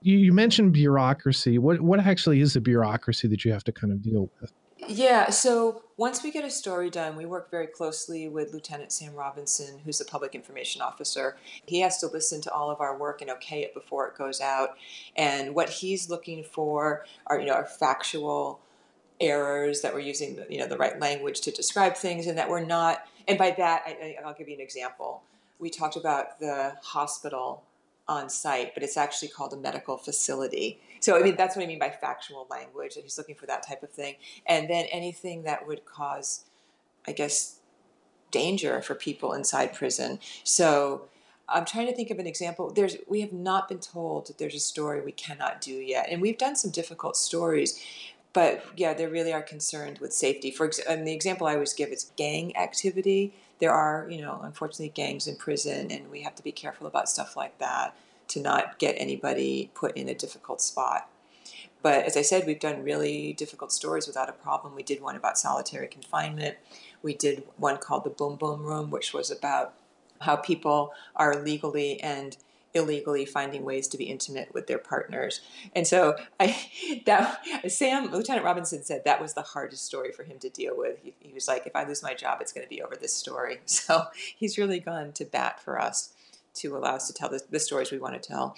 you, 0.00 0.18
you 0.18 0.32
mentioned 0.32 0.72
bureaucracy. 0.72 1.58
What 1.58 1.80
what 1.80 2.00
actually 2.00 2.40
is 2.40 2.54
the 2.54 2.60
bureaucracy 2.60 3.28
that 3.28 3.44
you 3.44 3.52
have 3.52 3.64
to 3.64 3.72
kind 3.72 3.92
of 3.92 4.02
deal 4.02 4.30
with? 4.40 4.52
Yeah, 4.88 5.30
so 5.30 5.82
once 5.96 6.22
we 6.22 6.30
get 6.30 6.44
a 6.44 6.50
story 6.50 6.90
done, 6.90 7.16
we 7.16 7.24
work 7.24 7.50
very 7.50 7.66
closely 7.66 8.28
with 8.28 8.52
Lieutenant 8.52 8.92
Sam 8.92 9.14
Robinson, 9.14 9.80
who's 9.84 9.98
the 9.98 10.04
public 10.04 10.34
information 10.34 10.82
officer. 10.82 11.36
He 11.64 11.80
has 11.80 11.98
to 11.98 12.06
listen 12.06 12.40
to 12.42 12.52
all 12.52 12.70
of 12.70 12.80
our 12.80 12.96
work 12.96 13.22
and 13.22 13.30
okay 13.30 13.62
it 13.62 13.74
before 13.74 14.06
it 14.06 14.16
goes 14.16 14.40
out. 14.40 14.76
And 15.16 15.54
what 15.54 15.70
he's 15.70 16.10
looking 16.10 16.44
for 16.44 17.04
are, 17.26 17.40
you 17.40 17.46
know, 17.46 17.54
are 17.54 17.64
factual 17.64 18.60
errors 19.18 19.80
that 19.80 19.94
we're 19.94 20.00
using, 20.00 20.38
you 20.50 20.58
know, 20.58 20.68
the 20.68 20.76
right 20.76 21.00
language 21.00 21.40
to 21.40 21.50
describe 21.50 21.96
things, 21.96 22.26
and 22.26 22.36
that 22.36 22.50
we're 22.50 22.64
not. 22.64 23.06
And 23.26 23.38
by 23.38 23.52
that, 23.52 23.82
I, 23.86 24.16
I'll 24.24 24.34
give 24.34 24.48
you 24.48 24.54
an 24.54 24.60
example. 24.60 25.22
We 25.58 25.70
talked 25.70 25.96
about 25.96 26.38
the 26.38 26.76
hospital 26.82 27.64
on 28.08 28.28
site, 28.30 28.74
but 28.74 28.82
it's 28.82 28.96
actually 28.96 29.28
called 29.28 29.52
a 29.52 29.56
medical 29.56 29.96
facility. 29.96 30.80
So, 31.00 31.18
I 31.18 31.22
mean, 31.22 31.36
that's 31.36 31.56
what 31.56 31.64
I 31.64 31.66
mean 31.66 31.78
by 31.78 31.90
factual 31.90 32.46
language, 32.50 32.96
and 32.96 33.02
he's 33.02 33.18
looking 33.18 33.34
for 33.34 33.46
that 33.46 33.66
type 33.66 33.82
of 33.82 33.90
thing. 33.90 34.16
And 34.46 34.70
then 34.70 34.86
anything 34.92 35.42
that 35.42 35.66
would 35.66 35.84
cause, 35.84 36.44
I 37.06 37.12
guess, 37.12 37.60
danger 38.30 38.80
for 38.82 38.94
people 38.94 39.32
inside 39.32 39.74
prison. 39.74 40.20
So, 40.44 41.08
I'm 41.48 41.64
trying 41.64 41.86
to 41.86 41.94
think 41.94 42.10
of 42.10 42.18
an 42.18 42.26
example. 42.26 42.72
There's 42.72 42.96
we 43.08 43.20
have 43.20 43.32
not 43.32 43.68
been 43.68 43.78
told 43.78 44.26
that 44.26 44.38
there's 44.38 44.54
a 44.54 44.60
story 44.60 45.00
we 45.00 45.12
cannot 45.12 45.60
do 45.60 45.74
yet, 45.74 46.08
and 46.10 46.20
we've 46.20 46.38
done 46.38 46.56
some 46.56 46.70
difficult 46.70 47.16
stories, 47.16 47.80
but 48.36 48.62
yeah, 48.76 48.92
they 48.92 49.06
really 49.06 49.32
are 49.32 49.40
concerned 49.40 49.98
with 49.98 50.12
safety. 50.12 50.50
For 50.50 50.70
and 50.86 51.06
the 51.06 51.12
example 51.12 51.46
I 51.46 51.54
always 51.54 51.72
give 51.72 51.88
is 51.88 52.12
gang 52.16 52.54
activity 52.54 53.32
there 53.58 53.72
are, 53.72 54.06
you 54.10 54.20
know, 54.20 54.40
unfortunately 54.42 54.90
gangs 54.90 55.26
in 55.26 55.36
prison, 55.36 55.90
and 55.90 56.10
we 56.10 56.22
have 56.22 56.34
to 56.34 56.42
be 56.42 56.52
careful 56.52 56.86
about 56.86 57.08
stuff 57.08 57.36
like 57.36 57.58
that 57.58 57.96
to 58.28 58.40
not 58.40 58.78
get 58.78 58.94
anybody 58.98 59.70
put 59.74 59.96
in 59.96 60.08
a 60.08 60.14
difficult 60.14 60.60
spot. 60.60 61.08
But 61.82 62.04
as 62.04 62.16
I 62.16 62.22
said, 62.22 62.46
we've 62.46 62.60
done 62.60 62.82
really 62.82 63.32
difficult 63.32 63.72
stories 63.72 64.06
without 64.06 64.28
a 64.28 64.32
problem. 64.32 64.74
We 64.74 64.82
did 64.82 65.00
one 65.00 65.16
about 65.16 65.38
solitary 65.38 65.86
confinement. 65.86 66.56
We 67.02 67.14
did 67.14 67.44
one 67.56 67.78
called 67.78 68.04
the 68.04 68.10
Boom 68.10 68.36
Boom 68.36 68.64
Room, 68.64 68.90
which 68.90 69.14
was 69.14 69.30
about 69.30 69.74
how 70.20 70.36
people 70.36 70.92
are 71.14 71.42
legally 71.42 72.00
and 72.00 72.36
illegally 72.76 73.24
finding 73.24 73.64
ways 73.64 73.88
to 73.88 73.98
be 73.98 74.04
intimate 74.04 74.52
with 74.54 74.66
their 74.66 74.78
partners. 74.78 75.40
And 75.74 75.86
so 75.86 76.16
I 76.40 77.02
that 77.06 77.40
Sam 77.68 78.10
Lieutenant 78.12 78.44
Robinson 78.44 78.84
said 78.84 79.02
that 79.04 79.20
was 79.20 79.34
the 79.34 79.42
hardest 79.42 79.84
story 79.84 80.12
for 80.12 80.22
him 80.22 80.38
to 80.40 80.48
deal 80.48 80.76
with. 80.76 80.98
He, 81.02 81.14
he 81.18 81.32
was 81.32 81.48
like, 81.48 81.66
if 81.66 81.74
I 81.74 81.84
lose 81.84 82.02
my 82.02 82.14
job, 82.14 82.38
it's 82.40 82.52
going 82.52 82.64
to 82.64 82.70
be 82.70 82.82
over 82.82 82.96
this 82.96 83.12
story. 83.12 83.60
So 83.86 84.04
he's 84.36 84.58
really 84.58 84.80
gone 84.80 85.12
to 85.12 85.24
bat 85.24 85.62
for 85.62 85.80
us 85.80 86.12
to 86.54 86.76
allow 86.76 86.94
us 86.96 87.06
to 87.08 87.12
tell 87.12 87.28
the, 87.28 87.40
the 87.50 87.60
stories 87.60 87.92
we 87.92 87.98
want 87.98 88.20
to 88.20 88.28
tell. 88.28 88.56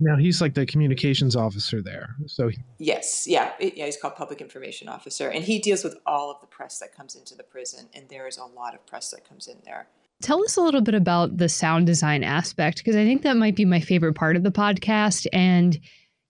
Now 0.00 0.16
he's 0.16 0.40
like 0.40 0.54
the 0.54 0.66
communications 0.66 1.36
officer 1.36 1.80
there. 1.82 2.16
So 2.26 2.48
he- 2.48 2.58
yes, 2.78 3.26
yeah, 3.28 3.52
it, 3.60 3.76
yeah, 3.76 3.86
he's 3.86 3.96
called 3.96 4.16
public 4.16 4.40
information 4.40 4.88
officer, 4.88 5.28
and 5.28 5.44
he 5.44 5.58
deals 5.58 5.84
with 5.84 5.96
all 6.06 6.30
of 6.30 6.40
the 6.40 6.46
press 6.46 6.78
that 6.78 6.94
comes 6.94 7.14
into 7.14 7.34
the 7.34 7.42
prison, 7.42 7.88
and 7.94 8.08
there 8.08 8.26
is 8.26 8.36
a 8.36 8.44
lot 8.44 8.74
of 8.74 8.84
press 8.86 9.10
that 9.10 9.28
comes 9.28 9.46
in 9.46 9.58
there. 9.64 9.88
Tell 10.22 10.42
us 10.44 10.56
a 10.56 10.60
little 10.60 10.80
bit 10.80 10.94
about 10.94 11.36
the 11.36 11.48
sound 11.48 11.86
design 11.86 12.24
aspect 12.24 12.78
because 12.78 12.96
I 12.96 13.04
think 13.04 13.22
that 13.22 13.36
might 13.36 13.56
be 13.56 13.64
my 13.64 13.80
favorite 13.80 14.14
part 14.14 14.36
of 14.36 14.42
the 14.42 14.52
podcast. 14.52 15.26
And 15.32 15.78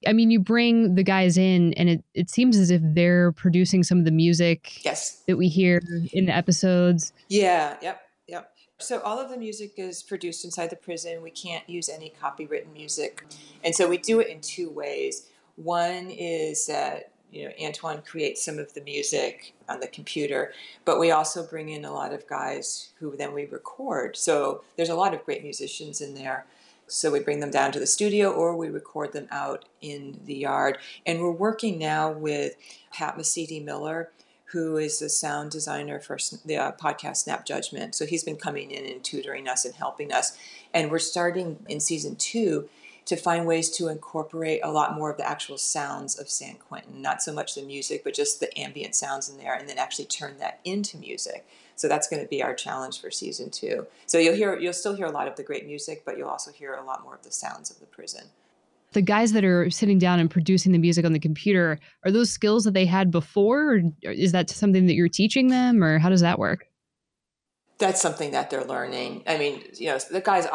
I 0.07 0.13
mean, 0.13 0.31
you 0.31 0.41
bring 0.41 0.95
the 0.95 1.05
guys 1.05 1.37
in, 1.37 1.75
and 1.75 1.89
it, 1.89 2.05
it 2.15 2.31
seems 2.31 2.57
as 2.57 2.71
if 2.71 2.81
they're 2.83 3.33
producing 3.33 3.83
some 3.83 3.99
of 3.99 4.05
the 4.05 4.11
music 4.11 4.85
yes. 4.85 5.23
that 5.29 5.37
we 5.37 5.49
hear 5.49 5.81
in 6.13 6.27
the 6.27 6.35
episodes. 6.35 7.13
Yeah, 7.29 7.77
yep, 7.81 8.01
yep. 8.27 8.53
So 8.79 9.01
all 9.01 9.21
of 9.21 9.31
the 9.31 9.37
music 9.37 9.75
is 9.77 10.03
produced 10.03 10.45
inside 10.45 10.71
the 10.71 10.77
prison. 10.77 11.23
We 11.23 11.31
can't 11.31 11.69
use 11.69 11.89
any 11.89 12.13
copywritten 12.21 12.73
music. 12.73 13.25
And 13.63 13.75
so 13.75 13.89
we 13.89 13.97
do 13.97 14.19
it 14.19 14.29
in 14.29 14.41
two 14.41 14.71
ways. 14.71 15.29
One 15.55 16.11
is 16.11 16.67
that 16.67 17.12
you 17.33 17.47
know 17.47 17.53
Antoine 17.62 18.03
creates 18.03 18.45
some 18.45 18.59
of 18.59 18.75
the 18.75 18.83
music 18.83 19.55
on 19.69 19.81
the 19.81 19.89
computer, 19.89 20.53
but 20.85 21.01
we 21.01 21.11
also 21.11 21.45
bring 21.45 21.71
in 21.71 21.85
a 21.85 21.93
lot 21.93 22.12
of 22.12 22.29
guys 22.29 22.91
who 23.01 23.17
then 23.17 23.33
we 23.33 23.47
record. 23.47 24.17
So 24.17 24.62
there's 24.77 24.91
a 24.91 24.95
lot 24.95 25.15
of 25.15 25.25
great 25.25 25.43
musicians 25.43 26.01
in 26.01 26.15
there. 26.15 26.47
So 26.87 27.11
we 27.11 27.21
bring 27.21 27.41
them 27.41 27.51
down 27.51 27.73
to 27.73 27.81
the 27.81 27.87
studio 27.87 28.31
or 28.31 28.55
we 28.55 28.69
record 28.69 29.12
them 29.12 29.27
out 29.31 29.65
in 29.81 30.21
the 30.27 30.35
yard. 30.35 30.77
And 31.07 31.21
we're 31.21 31.31
working 31.31 31.79
now 31.79 32.11
with 32.11 32.55
Pat 32.93 33.17
Mesiti 33.17 33.65
Miller, 33.65 34.11
who 34.47 34.77
is 34.77 34.99
the 34.99 35.09
sound 35.09 35.51
designer 35.51 35.99
for 36.01 36.19
the 36.45 36.59
uh, 36.59 36.73
podcast 36.73 37.19
Snap 37.19 37.47
Judgment. 37.47 37.95
So 37.95 38.05
he's 38.05 38.25
been 38.25 38.37
coming 38.37 38.71
in 38.71 38.85
and 38.85 39.03
tutoring 39.03 39.49
us 39.49 39.65
and 39.65 39.75
helping 39.75 40.12
us. 40.12 40.37
And 40.75 40.91
we're 40.91 40.99
starting 40.99 41.65
in 41.67 41.81
season 41.81 42.17
two 42.17 42.69
to 43.05 43.17
find 43.17 43.47
ways 43.47 43.69
to 43.71 43.89
incorporate 43.89 44.61
a 44.63 44.71
lot 44.71 44.95
more 44.95 45.11
of 45.11 45.17
the 45.17 45.29
actual 45.29 45.59
sounds 45.59 46.19
of 46.19 46.29
San 46.29 46.55
Quentin, 46.55 47.03
not 47.03 47.23
so 47.23 47.33
much 47.33 47.55
the 47.55 47.63
music, 47.63 48.05
but 48.05 48.15
just 48.15 48.41
the 48.41 48.57
ambient 48.59 48.95
sounds 48.95 49.29
in 49.29 49.39
there, 49.39 49.55
and 49.55 49.69
then 49.69 49.79
actually 49.79 50.05
turn 50.05 50.39
that 50.39 50.61
into 50.65 50.97
music. 50.97 51.47
So 51.75 51.89
that's 51.89 52.07
going 52.07 52.23
to 52.23 52.29
be 52.29 52.43
our 52.43 52.55
challenge 52.55 53.01
for 53.01 53.11
season 53.11 53.51
two. 53.51 53.87
So 54.07 54.19
you'll 54.19 54.37
hear, 54.37 54.57
you'll 54.59 54.73
still 54.73 54.95
hear 54.95 55.07
a 55.07 55.11
lot 55.11 55.27
of 55.27 55.37
the 55.37 55.43
great 55.43 55.67
music, 55.67 56.05
but 56.05 56.17
you'll 56.17 56.29
also 56.29 56.53
hear 56.53 56.75
a 56.75 56.85
lot 56.85 57.03
more 57.03 57.17
of 57.17 57.23
the 57.25 57.33
sounds 57.33 57.71
of 57.71 57.81
the 57.81 57.87
prison. 57.87 58.27
The 58.93 59.03
guys 59.03 59.33
that 59.33 59.43
are 59.45 59.71
sitting 59.71 59.99
down 59.99 60.21
and 60.21 60.31
producing 60.31 60.73
the 60.73 60.79
music 60.79 61.05
on 61.05 61.13
the 61.13 61.19
computer, 61.19 61.81
are 62.05 62.11
those 62.11 62.31
skills 62.31 62.65
that 62.65 62.75
they 62.75 62.87
had 62.87 63.11
before? 63.11 63.73
Or 63.73 63.81
is 64.03 64.33
that 64.33 64.51
something 64.51 64.87
that 64.87 64.95
you're 64.95 65.09
teaching 65.09 65.49
them, 65.49 65.83
or 65.83 65.99
how 65.99 66.11
does 66.11 66.21
that 66.21 66.39
work? 66.39 66.69
That's 67.79 68.01
something 68.01 68.31
that 68.33 68.51
they're 68.51 68.65
learning. 68.65 69.25
I 69.27 69.39
mean, 69.39 69.65
you 69.75 69.89
know, 69.89 69.99
the 70.11 70.21
guys 70.21 70.47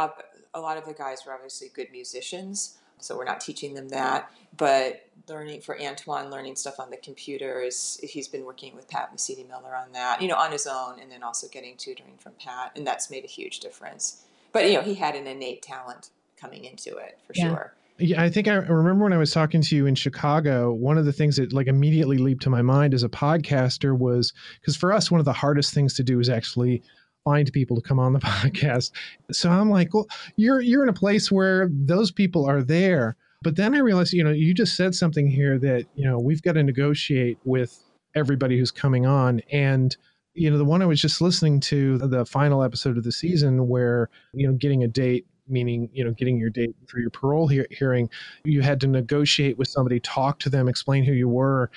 a 0.58 0.62
lot 0.62 0.78
of 0.78 0.86
the 0.86 0.94
guys 0.94 1.26
were 1.26 1.34
obviously 1.34 1.70
good 1.74 1.88
musicians, 1.92 2.78
so 3.00 3.16
we're 3.16 3.26
not 3.26 3.40
teaching 3.40 3.74
them 3.74 3.90
that. 3.90 4.32
But 4.56 5.08
learning 5.28 5.62
for 5.62 5.80
Antoine, 5.80 6.30
learning 6.30 6.56
stuff 6.56 6.80
on 6.80 6.90
the 6.90 6.98
computer 6.98 7.62
is 7.62 8.00
he's 8.04 8.28
been 8.28 8.44
working 8.44 8.76
with 8.76 8.90
Pat 8.90 9.16
Mesiti-Miller 9.16 9.76
on 9.76 9.92
that, 9.94 10.22
you 10.22 10.28
know, 10.28 10.36
on 10.36 10.52
his 10.52 10.68
own, 10.68 11.00
and 11.00 11.12
then 11.12 11.24
also 11.24 11.48
getting 11.48 11.78
tutoring 11.78 12.18
from 12.18 12.34
Pat, 12.44 12.72
and 12.76 12.86
that's 12.86 13.10
made 13.10 13.24
a 13.24 13.28
huge 13.28 13.60
difference. 13.60 14.26
But 14.52 14.70
you 14.70 14.74
know, 14.74 14.82
he 14.82 14.96
had 14.96 15.16
an 15.16 15.28
innate 15.28 15.62
talent 15.62 16.10
coming 16.40 16.66
into 16.66 16.98
it 16.98 17.20
for 17.26 17.34
yeah. 17.36 17.48
sure. 17.48 17.74
Yeah, 18.00 18.22
I 18.22 18.30
think 18.30 18.48
I 18.48 18.54
remember 18.54 19.06
when 19.06 19.14
I 19.14 19.18
was 19.18 19.32
talking 19.32 19.62
to 19.62 19.76
you 19.76 19.88
in 19.88 19.96
Chicago, 19.96 20.72
one 20.72 21.00
of 21.00 21.06
the 21.06 21.14
things 21.14 21.38
that 21.38 21.52
like 21.52 21.66
immediately 21.66 22.20
leaped 22.20 22.44
to 22.44 22.50
my 22.50 22.62
mind 22.62 22.94
as 22.94 23.02
a 23.02 23.10
podcaster 23.10 23.98
was 23.98 24.34
because 24.62 24.76
for 24.76 24.94
us, 24.94 25.10
one 25.10 25.20
of 25.20 25.26
the 25.26 25.34
hardest 25.34 25.74
things 25.74 25.96
to 25.96 26.04
do 26.04 26.20
is 26.20 26.30
actually 26.30 26.84
find 27.28 27.52
people 27.52 27.76
to 27.76 27.82
come 27.82 28.00
on 28.00 28.14
the 28.14 28.20
podcast. 28.36 28.92
So 29.32 29.50
I'm 29.50 29.70
like, 29.70 29.94
well, 29.94 30.08
you're 30.38 30.62
you're 30.62 30.84
in 30.84 30.90
a 30.90 30.94
place 30.94 31.32
where 31.32 31.70
those 31.72 32.12
people 32.12 32.46
are 32.46 32.64
there. 32.64 33.18
But 33.44 33.56
then 33.56 33.76
I 33.76 33.80
realized, 33.80 34.14
you 34.14 34.24
know, 34.24 34.32
you 34.32 34.54
just 34.54 34.76
said 34.76 34.96
something 34.96 35.30
here 35.30 35.60
that, 35.60 35.86
you 35.96 36.06
know, 36.06 36.18
we've 36.18 36.42
got 36.42 36.54
to 36.54 36.64
negotiate 36.64 37.38
with 37.44 37.84
everybody 38.16 38.58
who's 38.58 38.72
coming 38.72 39.06
on. 39.06 39.42
And, 39.52 39.96
you 40.34 40.50
know, 40.50 40.58
the 40.58 40.66
one 40.66 40.82
I 40.82 40.86
was 40.86 41.00
just 41.00 41.22
listening 41.22 41.60
to, 41.62 42.00
the 42.00 42.26
final 42.26 42.64
episode 42.64 42.98
of 42.98 43.04
the 43.04 43.12
season 43.12 43.68
where, 43.68 44.10
you 44.34 44.48
know, 44.48 44.54
getting 44.54 44.84
a 44.84 44.88
date 44.88 45.26
meaning 45.50 45.90
you 45.94 46.04
know 46.04 46.12
getting 46.12 46.38
your 46.38 46.50
date 46.50 46.76
for 46.88 47.00
your 47.00 47.10
parole 47.10 47.48
he- 47.48 47.66
hearing 47.72 48.10
you 48.44 48.62
had 48.62 48.82
to 48.82 48.88
negotiate 48.88 49.58
with 49.58 49.70
somebody 49.70 49.98
talk 50.02 50.40
to 50.40 50.50
them 50.50 50.68
explain 50.68 51.06
who 51.06 51.14
you 51.14 51.30
were 51.30 51.72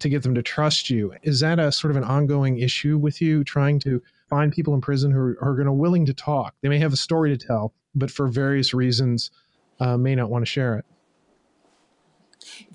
to 0.00 0.08
get 0.08 0.24
them 0.24 0.34
to 0.34 0.42
trust 0.42 0.90
you 0.90 1.14
is 1.22 1.38
that 1.38 1.60
a 1.60 1.70
sort 1.70 1.92
of 1.92 1.96
an 1.96 2.02
ongoing 2.02 2.58
issue 2.58 2.98
with 2.98 3.20
you 3.20 3.44
trying 3.44 3.78
to 3.78 4.02
find 4.32 4.50
people 4.50 4.72
in 4.72 4.80
prison 4.80 5.10
who 5.10 5.18
are, 5.18 5.36
are 5.42 5.54
going 5.54 5.66
to 5.66 5.72
willing 5.72 6.06
to 6.06 6.14
talk. 6.14 6.54
They 6.62 6.70
may 6.70 6.78
have 6.78 6.94
a 6.94 6.96
story 6.96 7.36
to 7.36 7.46
tell, 7.46 7.74
but 7.94 8.10
for 8.10 8.28
various 8.28 8.72
reasons, 8.72 9.30
uh, 9.78 9.98
may 9.98 10.14
not 10.14 10.30
want 10.30 10.40
to 10.40 10.50
share 10.50 10.78
it. 10.78 10.86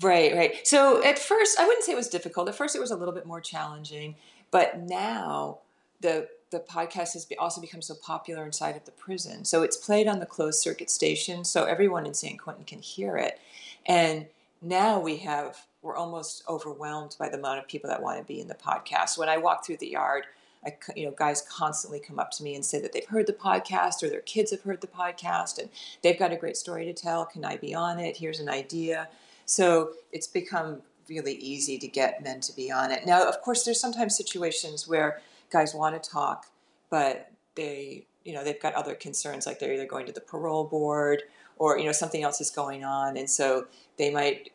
Right, 0.00 0.32
right. 0.36 0.64
So 0.64 1.04
at 1.04 1.18
first, 1.18 1.58
I 1.58 1.66
wouldn't 1.66 1.84
say 1.84 1.90
it 1.90 1.96
was 1.96 2.08
difficult. 2.08 2.48
At 2.48 2.54
first, 2.54 2.76
it 2.76 2.78
was 2.78 2.92
a 2.92 2.96
little 2.96 3.12
bit 3.12 3.26
more 3.26 3.40
challenging, 3.40 4.14
but 4.52 4.78
now 4.78 5.58
the 6.00 6.28
the 6.50 6.60
podcast 6.60 7.12
has 7.12 7.26
also 7.38 7.60
become 7.60 7.82
so 7.82 7.94
popular 7.94 8.46
inside 8.46 8.74
of 8.74 8.84
the 8.84 8.92
prison. 8.92 9.44
So 9.44 9.62
it's 9.62 9.76
played 9.76 10.06
on 10.06 10.20
the 10.20 10.26
closed 10.26 10.60
circuit 10.60 10.88
station, 10.90 11.44
so 11.44 11.64
everyone 11.64 12.06
in 12.06 12.14
San 12.14 12.38
Quentin 12.38 12.64
can 12.64 12.78
hear 12.78 13.18
it. 13.18 13.38
And 13.84 14.26
now 14.62 15.00
we 15.00 15.18
have 15.18 15.66
we're 15.82 15.96
almost 15.96 16.44
overwhelmed 16.48 17.16
by 17.18 17.28
the 17.28 17.36
amount 17.36 17.58
of 17.58 17.66
people 17.68 17.90
that 17.90 18.00
want 18.00 18.18
to 18.18 18.24
be 18.24 18.40
in 18.40 18.48
the 18.48 18.54
podcast. 18.54 19.18
When 19.18 19.28
I 19.28 19.36
walk 19.36 19.66
through 19.66 19.78
the 19.78 19.90
yard, 19.90 20.24
I, 20.64 20.76
you 20.96 21.06
know, 21.06 21.12
guys 21.12 21.42
constantly 21.42 22.00
come 22.00 22.18
up 22.18 22.30
to 22.32 22.42
me 22.42 22.54
and 22.54 22.64
say 22.64 22.80
that 22.80 22.92
they've 22.92 23.06
heard 23.06 23.26
the 23.26 23.32
podcast 23.32 24.02
or 24.02 24.08
their 24.08 24.20
kids 24.20 24.50
have 24.50 24.62
heard 24.62 24.80
the 24.80 24.86
podcast 24.86 25.58
and 25.58 25.68
they've 26.02 26.18
got 26.18 26.32
a 26.32 26.36
great 26.36 26.56
story 26.56 26.84
to 26.84 26.92
tell. 26.92 27.24
Can 27.24 27.44
I 27.44 27.56
be 27.56 27.74
on 27.74 27.98
it? 27.98 28.16
Here's 28.16 28.40
an 28.40 28.48
idea. 28.48 29.08
So 29.46 29.92
it's 30.12 30.26
become 30.26 30.82
really 31.08 31.34
easy 31.34 31.78
to 31.78 31.88
get 31.88 32.22
men 32.22 32.40
to 32.40 32.54
be 32.54 32.70
on 32.70 32.90
it. 32.90 33.06
Now, 33.06 33.26
of 33.26 33.40
course, 33.40 33.64
there's 33.64 33.80
sometimes 33.80 34.16
situations 34.16 34.86
where 34.86 35.20
guys 35.50 35.74
want 35.74 36.02
to 36.02 36.10
talk, 36.10 36.46
but 36.90 37.30
they, 37.54 38.06
you 38.24 38.34
know, 38.34 38.44
they've 38.44 38.60
got 38.60 38.74
other 38.74 38.94
concerns, 38.94 39.46
like 39.46 39.58
they're 39.58 39.72
either 39.72 39.86
going 39.86 40.06
to 40.06 40.12
the 40.12 40.20
parole 40.20 40.64
board 40.64 41.22
or 41.58 41.78
you 41.78 41.84
know 41.84 41.92
something 41.92 42.22
else 42.22 42.40
is 42.40 42.50
going 42.50 42.84
on, 42.84 43.16
and 43.16 43.28
so 43.28 43.66
they 43.96 44.10
might 44.10 44.52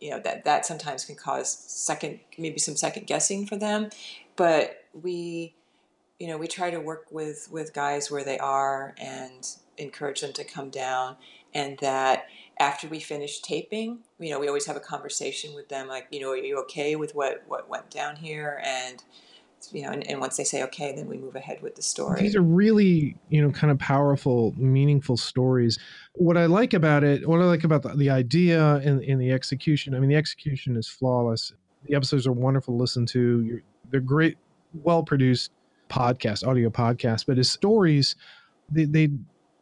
you 0.00 0.10
know 0.10 0.20
that 0.20 0.44
that 0.44 0.66
sometimes 0.66 1.04
can 1.04 1.14
cause 1.14 1.50
second 1.50 2.20
maybe 2.36 2.58
some 2.58 2.76
second 2.76 3.06
guessing 3.06 3.46
for 3.46 3.56
them 3.56 3.88
but 4.36 4.84
we 5.02 5.54
you 6.18 6.28
know 6.28 6.38
we 6.38 6.46
try 6.46 6.70
to 6.70 6.80
work 6.80 7.06
with 7.10 7.48
with 7.50 7.74
guys 7.74 8.10
where 8.10 8.24
they 8.24 8.38
are 8.38 8.94
and 8.98 9.56
encourage 9.78 10.20
them 10.20 10.32
to 10.32 10.44
come 10.44 10.70
down 10.70 11.16
and 11.54 11.78
that 11.78 12.26
after 12.58 12.88
we 12.88 13.00
finish 13.00 13.40
taping 13.40 13.98
you 14.18 14.30
know 14.30 14.38
we 14.38 14.48
always 14.48 14.66
have 14.66 14.76
a 14.76 14.80
conversation 14.80 15.54
with 15.54 15.68
them 15.68 15.88
like 15.88 16.06
you 16.10 16.20
know 16.20 16.30
are 16.30 16.36
you 16.36 16.58
okay 16.58 16.96
with 16.96 17.14
what 17.14 17.42
what 17.46 17.68
went 17.68 17.90
down 17.90 18.16
here? 18.16 18.62
And 18.64 19.02
you 19.72 19.82
know 19.82 19.90
and, 19.90 20.06
and 20.06 20.20
once 20.20 20.36
they 20.36 20.44
say 20.44 20.62
okay 20.62 20.94
then 20.94 21.08
we 21.08 21.18
move 21.18 21.34
ahead 21.34 21.60
with 21.62 21.74
the 21.74 21.82
story. 21.82 22.20
These 22.20 22.36
are 22.36 22.42
really 22.42 23.16
you 23.28 23.42
know 23.42 23.50
kind 23.50 23.70
of 23.70 23.78
powerful 23.78 24.54
meaningful 24.56 25.16
stories. 25.16 25.78
What 26.14 26.36
i 26.36 26.46
like 26.46 26.72
about 26.72 27.04
it 27.04 27.28
what 27.28 27.40
i 27.40 27.44
like 27.44 27.64
about 27.64 27.82
the, 27.82 27.94
the 27.94 28.10
idea 28.10 28.76
and, 28.76 29.20
the 29.20 29.32
execution 29.32 29.94
i 29.94 29.98
mean 29.98 30.08
the 30.08 30.16
execution 30.16 30.76
is 30.76 30.88
flawless. 30.88 31.52
The 31.84 31.94
episodes 31.94 32.26
are 32.26 32.32
wonderful 32.32 32.74
to 32.74 32.80
listen 32.80 33.06
to. 33.06 33.42
You're, 33.42 33.62
they're 33.90 34.00
great, 34.00 34.36
well 34.82 35.02
produced 35.02 35.52
podcast, 35.88 36.46
audio 36.46 36.70
podcast, 36.70 37.26
but 37.26 37.36
his 37.36 37.50
stories, 37.50 38.16
they, 38.70 38.84
they 38.84 39.08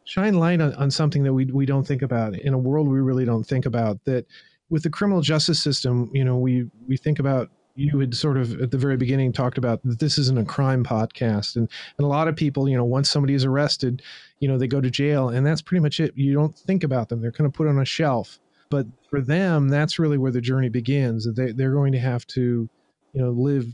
shine 0.05 0.35
light 0.35 0.61
on, 0.61 0.73
on 0.75 0.91
something 0.91 1.23
that 1.23 1.33
we, 1.33 1.45
we 1.45 1.65
don't 1.65 1.85
think 1.85 2.01
about 2.01 2.35
in 2.35 2.53
a 2.53 2.57
world 2.57 2.87
we 2.87 2.99
really 2.99 3.25
don't 3.25 3.43
think 3.43 3.65
about 3.65 4.03
that 4.05 4.25
with 4.69 4.83
the 4.83 4.89
criminal 4.89 5.21
justice 5.21 5.61
system, 5.61 6.09
you 6.13 6.25
know, 6.25 6.37
we, 6.37 6.69
we 6.87 6.97
think 6.97 7.19
about 7.19 7.49
you 7.75 7.99
had 7.99 8.15
sort 8.15 8.37
of 8.37 8.59
at 8.61 8.71
the 8.71 8.77
very 8.77 8.97
beginning 8.97 9.33
talked 9.33 9.57
about 9.57 9.83
that 9.83 9.99
this 9.99 10.17
isn't 10.17 10.39
a 10.39 10.45
crime 10.45 10.83
podcast 10.83 11.57
and, 11.57 11.69
and 11.97 12.05
a 12.05 12.07
lot 12.07 12.27
of 12.27 12.35
people 12.35 12.69
you 12.69 12.77
know 12.77 12.85
once 12.85 13.09
somebody 13.09 13.33
is 13.33 13.43
arrested 13.43 14.01
you 14.39 14.47
know 14.47 14.57
they 14.57 14.67
go 14.67 14.79
to 14.79 14.89
jail 14.89 15.29
and 15.29 15.45
that's 15.45 15.61
pretty 15.61 15.81
much 15.81 15.99
it. 15.99 16.13
You 16.15 16.33
don't 16.33 16.57
think 16.57 16.85
about 16.85 17.09
them. 17.09 17.21
They're 17.21 17.33
kind 17.33 17.45
of 17.45 17.53
put 17.53 17.67
on 17.67 17.79
a 17.79 17.85
shelf. 17.85 18.39
But 18.69 18.87
for 19.09 19.21
them 19.21 19.67
that's 19.67 19.99
really 19.99 20.17
where 20.17 20.31
the 20.31 20.41
journey 20.41 20.69
begins 20.69 21.27
they, 21.35 21.51
they're 21.51 21.73
going 21.73 21.91
to 21.91 21.99
have 21.99 22.25
to 22.27 22.69
you 23.13 23.21
know 23.21 23.29
live 23.31 23.67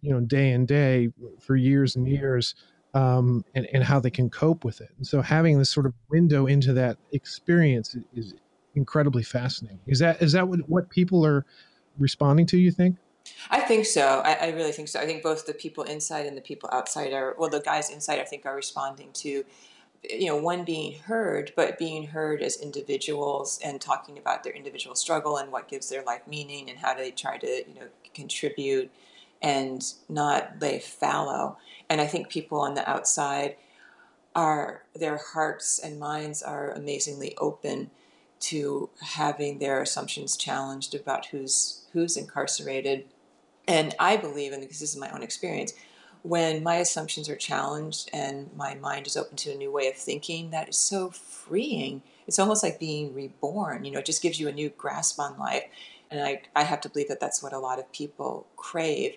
you 0.00 0.12
know 0.12 0.20
day 0.20 0.50
and 0.52 0.68
day 0.68 1.08
for 1.40 1.56
years 1.56 1.96
and 1.96 2.08
years 2.08 2.54
um, 2.94 3.44
and, 3.54 3.66
and 3.72 3.84
how 3.84 4.00
they 4.00 4.10
can 4.10 4.30
cope 4.30 4.64
with 4.64 4.80
it 4.80 4.90
and 4.96 5.06
so 5.06 5.20
having 5.20 5.58
this 5.58 5.70
sort 5.70 5.86
of 5.86 5.94
window 6.08 6.46
into 6.46 6.72
that 6.72 6.96
experience 7.12 7.96
is 8.14 8.34
incredibly 8.74 9.22
fascinating 9.22 9.80
is 9.86 9.98
that 9.98 10.20
is 10.22 10.32
that 10.32 10.46
what, 10.46 10.60
what 10.68 10.90
people 10.90 11.24
are 11.24 11.44
responding 11.98 12.46
to 12.46 12.58
you 12.58 12.70
think 12.70 12.96
I 13.50 13.60
think 13.60 13.86
so. 13.86 14.22
I, 14.24 14.34
I, 14.34 14.48
really 14.50 14.72
think 14.72 14.88
so. 14.88 15.00
I 15.00 15.06
think 15.06 15.22
both 15.22 15.46
the 15.46 15.54
people 15.54 15.84
inside 15.84 16.26
and 16.26 16.36
the 16.36 16.40
people 16.40 16.68
outside 16.72 17.12
are, 17.12 17.34
well, 17.38 17.50
the 17.50 17.60
guys 17.60 17.90
inside, 17.90 18.20
I 18.20 18.24
think, 18.24 18.46
are 18.46 18.54
responding 18.54 19.10
to, 19.14 19.44
you 20.08 20.26
know, 20.26 20.36
one 20.36 20.64
being 20.64 20.98
heard, 21.00 21.52
but 21.56 21.78
being 21.78 22.06
heard 22.06 22.42
as 22.42 22.56
individuals 22.60 23.58
and 23.64 23.80
talking 23.80 24.18
about 24.18 24.44
their 24.44 24.52
individual 24.52 24.94
struggle 24.94 25.38
and 25.38 25.50
what 25.50 25.68
gives 25.68 25.88
their 25.88 26.02
life 26.04 26.22
meaning 26.26 26.70
and 26.70 26.78
how 26.78 26.94
do 26.94 27.02
they 27.02 27.10
try 27.10 27.36
to, 27.38 27.46
you 27.46 27.74
know, 27.74 27.88
contribute 28.14 28.90
and 29.42 29.92
not 30.08 30.54
lay 30.60 30.78
fallow. 30.78 31.58
And 31.88 32.00
I 32.00 32.06
think 32.06 32.28
people 32.28 32.60
on 32.60 32.74
the 32.74 32.88
outside 32.88 33.56
are, 34.34 34.82
their 34.94 35.18
hearts 35.32 35.78
and 35.78 35.98
minds 35.98 36.42
are 36.42 36.70
amazingly 36.70 37.36
open 37.38 37.90
to 38.38 38.90
having 39.00 39.58
their 39.58 39.80
assumptions 39.80 40.36
challenged 40.36 40.94
about 40.94 41.26
who's 41.26 41.86
who's 41.92 42.16
incarcerated. 42.16 43.06
And 43.66 43.94
I 43.98 44.16
believe, 44.16 44.52
and 44.52 44.62
this 44.62 44.82
is 44.82 44.96
my 44.96 45.10
own 45.10 45.22
experience, 45.22 45.72
when 46.22 46.62
my 46.62 46.76
assumptions 46.76 47.28
are 47.28 47.36
challenged 47.36 48.10
and 48.12 48.50
my 48.54 48.74
mind 48.74 49.06
is 49.06 49.16
open 49.16 49.36
to 49.38 49.52
a 49.52 49.56
new 49.56 49.72
way 49.72 49.88
of 49.88 49.96
thinking, 49.96 50.50
that 50.50 50.68
is 50.68 50.76
so 50.76 51.10
freeing. 51.10 52.02
It's 52.26 52.38
almost 52.38 52.62
like 52.62 52.78
being 52.78 53.14
reborn. 53.14 53.84
You 53.84 53.92
know, 53.92 54.00
it 54.00 54.06
just 54.06 54.22
gives 54.22 54.38
you 54.38 54.48
a 54.48 54.52
new 54.52 54.68
grasp 54.68 55.18
on 55.18 55.38
life. 55.38 55.64
And 56.10 56.22
I, 56.22 56.42
I 56.54 56.64
have 56.64 56.80
to 56.82 56.88
believe 56.88 57.08
that 57.08 57.20
that's 57.20 57.42
what 57.42 57.52
a 57.52 57.58
lot 57.58 57.78
of 57.78 57.90
people 57.92 58.46
crave. 58.56 59.16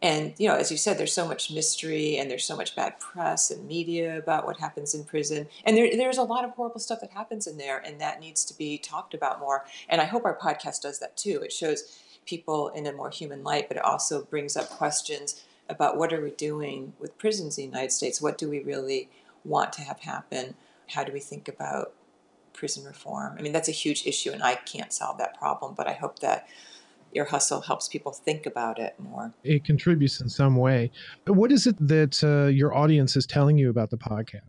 And, 0.00 0.34
you 0.36 0.48
know, 0.48 0.56
as 0.56 0.72
you 0.72 0.76
said, 0.76 0.98
there's 0.98 1.12
so 1.12 1.28
much 1.28 1.52
mystery 1.52 2.18
and 2.18 2.28
there's 2.28 2.44
so 2.44 2.56
much 2.56 2.74
bad 2.74 2.98
press 2.98 3.52
and 3.52 3.68
media 3.68 4.18
about 4.18 4.44
what 4.44 4.56
happens 4.58 4.94
in 4.94 5.04
prison. 5.04 5.46
And 5.64 5.76
there, 5.76 5.88
there's 5.96 6.18
a 6.18 6.24
lot 6.24 6.44
of 6.44 6.50
horrible 6.50 6.80
stuff 6.80 7.00
that 7.02 7.12
happens 7.12 7.46
in 7.46 7.56
there, 7.56 7.78
and 7.78 8.00
that 8.00 8.18
needs 8.18 8.44
to 8.46 8.58
be 8.58 8.78
talked 8.78 9.14
about 9.14 9.38
more. 9.38 9.64
And 9.88 10.00
I 10.00 10.06
hope 10.06 10.24
our 10.24 10.36
podcast 10.36 10.82
does 10.82 10.98
that 10.98 11.16
too. 11.16 11.40
It 11.44 11.52
shows 11.52 12.02
people 12.26 12.70
in 12.70 12.86
a 12.86 12.92
more 12.92 13.10
human 13.10 13.44
light, 13.44 13.68
but 13.68 13.76
it 13.76 13.84
also 13.84 14.24
brings 14.24 14.56
up 14.56 14.68
questions 14.70 15.44
about 15.68 15.96
what 15.96 16.12
are 16.12 16.20
we 16.20 16.30
doing 16.30 16.94
with 16.98 17.16
prisons 17.16 17.56
in 17.56 17.62
the 17.62 17.70
United 17.70 17.92
States? 17.92 18.20
What 18.20 18.38
do 18.38 18.48
we 18.50 18.60
really 18.60 19.08
want 19.44 19.72
to 19.74 19.82
have 19.82 20.00
happen? 20.00 20.54
How 20.90 21.04
do 21.04 21.12
we 21.12 21.20
think 21.20 21.46
about 21.46 21.92
prison 22.52 22.84
reform. 22.84 23.36
I 23.38 23.42
mean, 23.42 23.52
that's 23.52 23.68
a 23.68 23.72
huge 23.72 24.06
issue, 24.06 24.30
and 24.30 24.42
I 24.42 24.56
can't 24.56 24.92
solve 24.92 25.18
that 25.18 25.38
problem, 25.38 25.74
but 25.76 25.86
I 25.86 25.92
hope 25.92 26.18
that 26.20 26.46
Ear 27.14 27.24
Hustle 27.26 27.60
helps 27.60 27.88
people 27.88 28.12
think 28.12 28.46
about 28.46 28.78
it 28.78 28.94
more. 28.98 29.34
It 29.44 29.64
contributes 29.64 30.20
in 30.20 30.28
some 30.28 30.56
way. 30.56 30.90
What 31.26 31.52
is 31.52 31.66
it 31.66 31.76
that 31.86 32.22
uh, 32.24 32.48
your 32.48 32.74
audience 32.74 33.16
is 33.16 33.26
telling 33.26 33.58
you 33.58 33.70
about 33.70 33.90
the 33.90 33.98
podcast? 33.98 34.46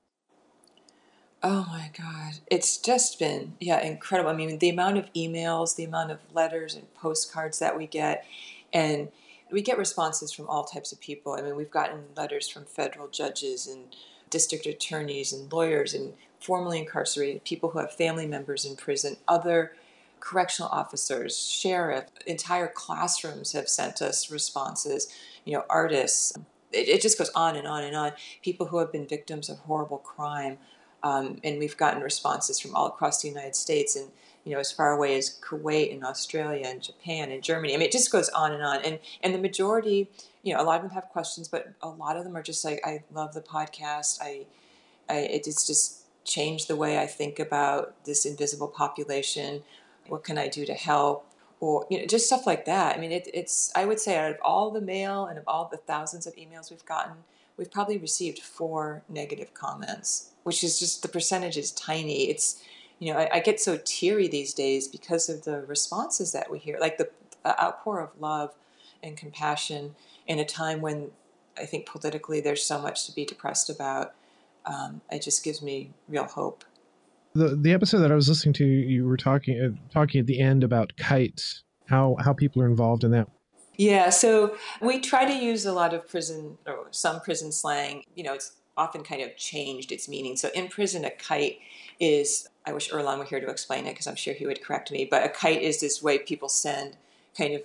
Oh 1.46 1.66
my 1.70 1.92
God. 1.98 2.36
It's 2.50 2.78
just 2.78 3.20
been, 3.20 3.56
yeah, 3.60 3.82
incredible. 3.82 4.30
I 4.30 4.34
mean, 4.34 4.60
the 4.60 4.70
amount 4.70 4.98
of 4.98 5.12
emails, 5.14 5.76
the 5.76 5.84
amount 5.84 6.12
of 6.12 6.20
letters 6.34 6.74
and 6.74 6.92
postcards 6.94 7.60
that 7.60 7.78
we 7.78 7.86
get, 7.86 8.26
and 8.72 9.10
we 9.52 9.62
get 9.62 9.78
responses 9.78 10.32
from 10.32 10.48
all 10.48 10.64
types 10.64 10.94
of 10.94 11.02
people. 11.02 11.34
I 11.34 11.42
mean, 11.42 11.58
we've 11.58 11.70
gotten 11.70 12.06
letters 12.16 12.48
from 12.48 12.64
federal 12.64 13.10
judges 13.10 13.68
and 13.68 13.94
district 14.34 14.66
attorneys 14.66 15.32
and 15.32 15.52
lawyers 15.54 15.94
and 15.94 16.14
formerly 16.40 16.80
incarcerated 16.80 17.44
people 17.44 17.70
who 17.70 17.80
have 17.80 17.94
family 17.94 18.26
members 18.26 18.66
in 18.66 18.76
prison, 18.76 19.16
other 19.28 19.74
correctional 20.20 20.70
officers, 20.72 21.38
sheriff, 21.48 22.06
entire 22.26 22.68
classrooms 22.68 23.52
have 23.52 23.70
sent 23.70 24.02
us 24.02 24.32
responses, 24.32 25.08
you 25.46 25.54
know, 25.54 25.64
artists. 25.70 26.36
It, 26.72 26.90
it 26.90 27.02
just 27.02 27.20
goes 27.20 27.30
on 27.36 27.56
and 27.56 27.68
on 27.68 27.84
and 27.84 27.96
on. 27.96 28.14
People 28.42 28.66
who 28.66 28.80
have 28.80 28.92
been 28.92 29.08
victims 29.08 29.50
of 29.50 29.60
horrible 29.60 30.00
crime 30.00 30.58
um, 31.04 31.40
and 31.44 31.60
we've 31.60 31.78
gotten 31.78 32.02
responses 32.02 32.60
from 32.60 32.76
all 32.76 32.88
across 32.88 33.22
the 33.22 33.28
United 33.28 33.56
States 33.56 33.96
and 33.96 34.10
you 34.44 34.54
know 34.54 34.60
as 34.60 34.72
far 34.72 34.92
away 34.92 35.18
as 35.18 35.40
Kuwait 35.42 35.94
and 35.94 36.04
Australia 36.04 36.66
and 36.68 36.82
Japan 36.82 37.32
and 37.32 37.42
Germany. 37.42 37.74
I 37.74 37.78
mean, 37.78 37.88
it 37.88 37.92
just 37.92 38.12
goes 38.12 38.30
on 38.30 38.52
and 38.52 38.64
on. 38.64 38.82
And 38.84 39.00
and 39.22 39.34
the 39.34 39.40
majority, 39.40 40.10
you 40.42 40.54
know, 40.54 40.62
a 40.62 40.64
lot 40.64 40.78
of 40.78 40.82
them 40.84 40.92
have 40.92 41.10
questions, 41.10 41.48
but 41.48 41.74
a 41.82 41.90
lot 41.90 42.18
of 42.18 42.24
them 42.24 42.36
are 42.36 42.44
just 42.44 42.64
like, 42.66 42.82
I 42.86 43.04
love 43.14 43.34
the 43.34 43.42
podcast. 43.42 44.20
I, 44.22 44.46
I 45.10 45.18
it's 45.18 45.66
just 45.66 46.02
changed 46.26 46.68
the 46.68 46.76
way 46.76 47.00
I 47.00 47.06
think 47.06 47.40
about 47.40 47.94
this 48.06 48.26
invisible 48.26 48.68
population. 48.68 49.64
What 50.08 50.24
can 50.24 50.38
I 50.38 50.48
do 50.48 50.66
to 50.66 50.74
help? 50.74 51.26
Or 51.60 51.88
you 51.90 52.00
know, 52.00 52.06
just 52.06 52.28
stuff 52.28 52.46
like 52.46 52.66
that. 52.66 52.98
I 52.98 53.00
mean, 53.00 53.12
it, 53.12 53.30
it's 53.34 53.72
I 53.76 53.86
would 53.86 54.00
say 54.00 54.18
out 54.18 54.32
of 54.32 54.38
all 54.42 54.72
the 54.72 54.82
mail 54.82 55.26
and 55.26 55.38
of 55.38 55.46
all 55.48 55.70
the 55.72 55.78
thousands 55.78 56.28
of 56.28 56.36
emails 56.36 56.70
we've 56.70 56.86
gotten, 56.86 57.14
we've 57.56 57.72
probably 57.72 57.98
received 57.98 58.40
four 58.40 59.04
negative 59.08 59.54
comments 59.54 60.32
which 60.44 60.64
is 60.64 60.80
just 60.80 61.02
the 61.02 61.08
percentage 61.08 61.58
is 61.58 61.72
tiny. 61.72 62.30
It's, 62.30 62.62
you 63.04 63.12
know, 63.12 63.20
I, 63.20 63.30
I 63.34 63.40
get 63.42 63.60
so 63.60 63.78
teary 63.84 64.30
these 64.30 64.54
days 64.54 64.88
because 64.88 65.28
of 65.28 65.44
the 65.44 65.62
responses 65.66 66.32
that 66.32 66.50
we 66.50 66.58
hear, 66.58 66.78
like 66.80 66.98
the 66.98 67.10
outpour 67.46 68.00
of 68.00 68.10
love 68.18 68.54
and 69.04 69.18
compassion 69.18 69.96
in 70.26 70.40
a 70.40 70.46
time 70.46 70.80
when 70.80 71.12
I 71.58 71.66
think 71.66 71.86
politically 71.86 72.40
there's 72.40 72.64
so 72.66 72.82
much 72.82 73.06
to 73.08 73.12
be 73.14 73.26
depressed 73.26 73.70
about. 73.70 74.14
Um, 74.66 75.02
it 75.12 75.22
just 75.22 75.44
gives 75.44 75.62
me 75.62 75.92
real 76.08 76.24
hope. 76.24 76.64
The 77.34 77.58
the 77.60 77.74
episode 77.74 78.00
that 78.00 78.12
I 78.12 78.16
was 78.16 78.30
listening 78.30 78.54
to, 78.54 78.66
you 78.66 79.06
were 79.06 79.18
talking 79.18 79.60
uh, 79.60 79.92
talking 79.92 80.22
at 80.22 80.26
the 80.28 80.40
end 80.40 80.64
about 80.64 80.96
kites, 80.96 81.64
how 81.88 82.16
how 82.20 82.32
people 82.32 82.62
are 82.62 82.68
involved 82.68 83.04
in 83.04 83.12
that. 83.12 83.28
Yeah, 83.76 84.12
so 84.12 84.56
we 84.82 85.02
try 85.02 85.26
to 85.26 85.34
use 85.34 85.66
a 85.66 85.74
lot 85.74 85.94
of 85.94 86.08
prison 86.08 86.58
or 86.66 86.88
some 86.92 87.20
prison 87.20 87.52
slang. 87.52 88.04
You 88.16 88.24
know, 88.24 88.34
it's 88.34 88.54
often 88.78 89.04
kind 89.04 89.22
of 89.22 89.36
changed 89.36 89.92
its 89.92 90.08
meaning. 90.08 90.38
So 90.38 90.50
in 90.56 90.68
prison, 90.70 91.04
a 91.06 91.12
kite 91.12 91.60
is, 92.00 92.48
I 92.66 92.74
wish 92.74 92.90
Earlonne 92.92 93.20
were 93.20 93.26
here 93.26 93.42
to 93.42 93.50
explain 93.50 93.86
it 93.86 93.92
because 93.92 94.08
I'm 94.08 94.16
sure 94.16 94.34
he 94.34 94.46
would 94.46 94.64
correct 94.64 94.92
me, 94.92 95.06
but 95.06 95.26
a 95.26 95.30
kite 95.30 95.62
is 95.62 95.80
this 95.80 96.02
way 96.02 96.18
people 96.18 96.50
send 96.50 96.96
kind 97.38 97.54
of 97.54 97.62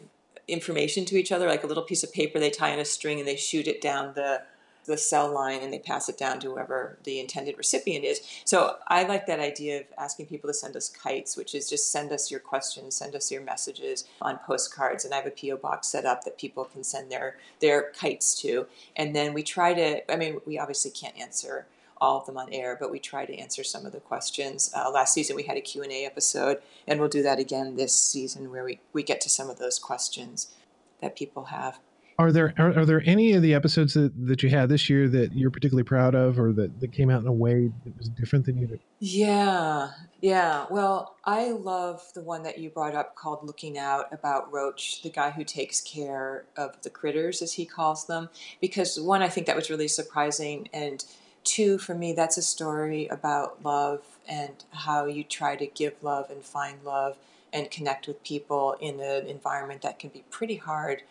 information 0.48 1.04
to 1.06 1.16
each 1.16 1.30
other, 1.30 1.46
like 1.46 1.64
a 1.64 1.66
little 1.66 1.82
piece 1.82 2.02
of 2.02 2.12
paper 2.12 2.38
they 2.38 2.50
tie 2.50 2.72
on 2.72 2.78
a 2.78 2.84
string 2.84 3.18
and 3.18 3.28
they 3.28 3.36
shoot 3.36 3.68
it 3.68 3.80
down 3.80 4.14
the 4.14 4.42
the 4.88 4.96
cell 4.96 5.32
line 5.32 5.60
and 5.62 5.72
they 5.72 5.78
pass 5.78 6.08
it 6.08 6.18
down 6.18 6.40
to 6.40 6.48
whoever 6.50 6.98
the 7.04 7.20
intended 7.20 7.56
recipient 7.56 8.04
is. 8.04 8.20
So 8.44 8.76
I 8.88 9.04
like 9.04 9.26
that 9.26 9.38
idea 9.38 9.80
of 9.80 9.86
asking 9.96 10.26
people 10.26 10.48
to 10.48 10.54
send 10.54 10.74
us 10.74 10.88
kites, 10.88 11.36
which 11.36 11.54
is 11.54 11.68
just 11.68 11.92
send 11.92 12.10
us 12.10 12.30
your 12.30 12.40
questions, 12.40 12.96
send 12.96 13.14
us 13.14 13.30
your 13.30 13.42
messages 13.42 14.06
on 14.20 14.38
postcards. 14.38 15.04
And 15.04 15.14
I 15.14 15.18
have 15.18 15.26
a 15.26 15.30
PO 15.30 15.58
box 15.58 15.86
set 15.88 16.04
up 16.04 16.24
that 16.24 16.38
people 16.38 16.64
can 16.64 16.82
send 16.82 17.12
their 17.12 17.36
their 17.60 17.92
kites 17.92 18.40
to. 18.40 18.66
And 18.96 19.14
then 19.14 19.34
we 19.34 19.42
try 19.42 19.74
to. 19.74 20.10
I 20.10 20.16
mean, 20.16 20.40
we 20.44 20.58
obviously 20.58 20.90
can't 20.90 21.18
answer 21.18 21.66
all 22.00 22.20
of 22.20 22.26
them 22.26 22.36
on 22.36 22.52
air, 22.52 22.76
but 22.78 22.90
we 22.90 22.98
try 22.98 23.26
to 23.26 23.36
answer 23.36 23.64
some 23.64 23.86
of 23.86 23.92
the 23.92 24.00
questions. 24.00 24.70
Uh, 24.74 24.90
last 24.90 25.14
season 25.14 25.36
we 25.36 25.44
had 25.44 25.56
a 25.56 25.60
Q&A 25.60 26.04
episode, 26.04 26.58
and 26.86 27.00
we'll 27.00 27.08
do 27.08 27.22
that 27.22 27.38
again 27.38 27.76
this 27.76 27.94
season 27.94 28.50
where 28.50 28.64
we, 28.64 28.80
we 28.92 29.02
get 29.02 29.20
to 29.22 29.28
some 29.28 29.50
of 29.50 29.58
those 29.58 29.78
questions 29.78 30.54
that 31.00 31.16
people 31.16 31.44
have. 31.44 31.78
Are 32.20 32.32
there 32.32 32.52
are, 32.58 32.80
are, 32.80 32.84
there 32.84 33.00
any 33.06 33.34
of 33.34 33.42
the 33.42 33.54
episodes 33.54 33.94
that, 33.94 34.10
that 34.26 34.42
you 34.42 34.50
had 34.50 34.68
this 34.68 34.90
year 34.90 35.08
that 35.08 35.34
you're 35.34 35.52
particularly 35.52 35.84
proud 35.84 36.16
of, 36.16 36.40
or 36.40 36.52
that, 36.54 36.80
that 36.80 36.90
came 36.90 37.10
out 37.10 37.20
in 37.20 37.28
a 37.28 37.32
way 37.32 37.70
that 37.84 37.96
was 37.96 38.08
different 38.08 38.44
than 38.44 38.58
you 38.58 38.66
did? 38.66 38.80
Yeah, 38.98 39.90
yeah. 40.20 40.66
Well, 40.68 41.14
I 41.24 41.52
love 41.52 42.02
the 42.16 42.22
one 42.22 42.42
that 42.42 42.58
you 42.58 42.70
brought 42.70 42.96
up 42.96 43.14
called 43.14 43.44
"Looking 43.44 43.78
Out" 43.78 44.06
about 44.10 44.52
Roach, 44.52 45.00
the 45.02 45.10
guy 45.10 45.30
who 45.30 45.44
takes 45.44 45.80
care 45.80 46.46
of 46.56 46.82
the 46.82 46.90
critters, 46.90 47.40
as 47.40 47.52
he 47.52 47.64
calls 47.64 48.08
them. 48.08 48.30
Because 48.60 48.98
one, 48.98 49.22
I 49.22 49.28
think 49.28 49.46
that 49.46 49.54
was 49.54 49.70
really 49.70 49.86
surprising, 49.86 50.68
and 50.72 51.04
two, 51.48 51.78
for 51.78 51.94
me, 51.94 52.12
that's 52.12 52.36
a 52.36 52.42
story 52.42 53.06
about 53.08 53.64
love 53.64 54.02
and 54.28 54.64
how 54.70 55.06
you 55.06 55.24
try 55.24 55.56
to 55.56 55.66
give 55.66 55.94
love 56.02 56.30
and 56.30 56.44
find 56.44 56.84
love 56.84 57.16
and 57.52 57.70
connect 57.70 58.06
with 58.06 58.22
people 58.22 58.76
in 58.80 59.00
an 59.00 59.26
environment 59.26 59.82
that 59.82 59.98
can 59.98 60.10
be 60.10 60.24
pretty 60.30 60.56
hard 60.56 61.02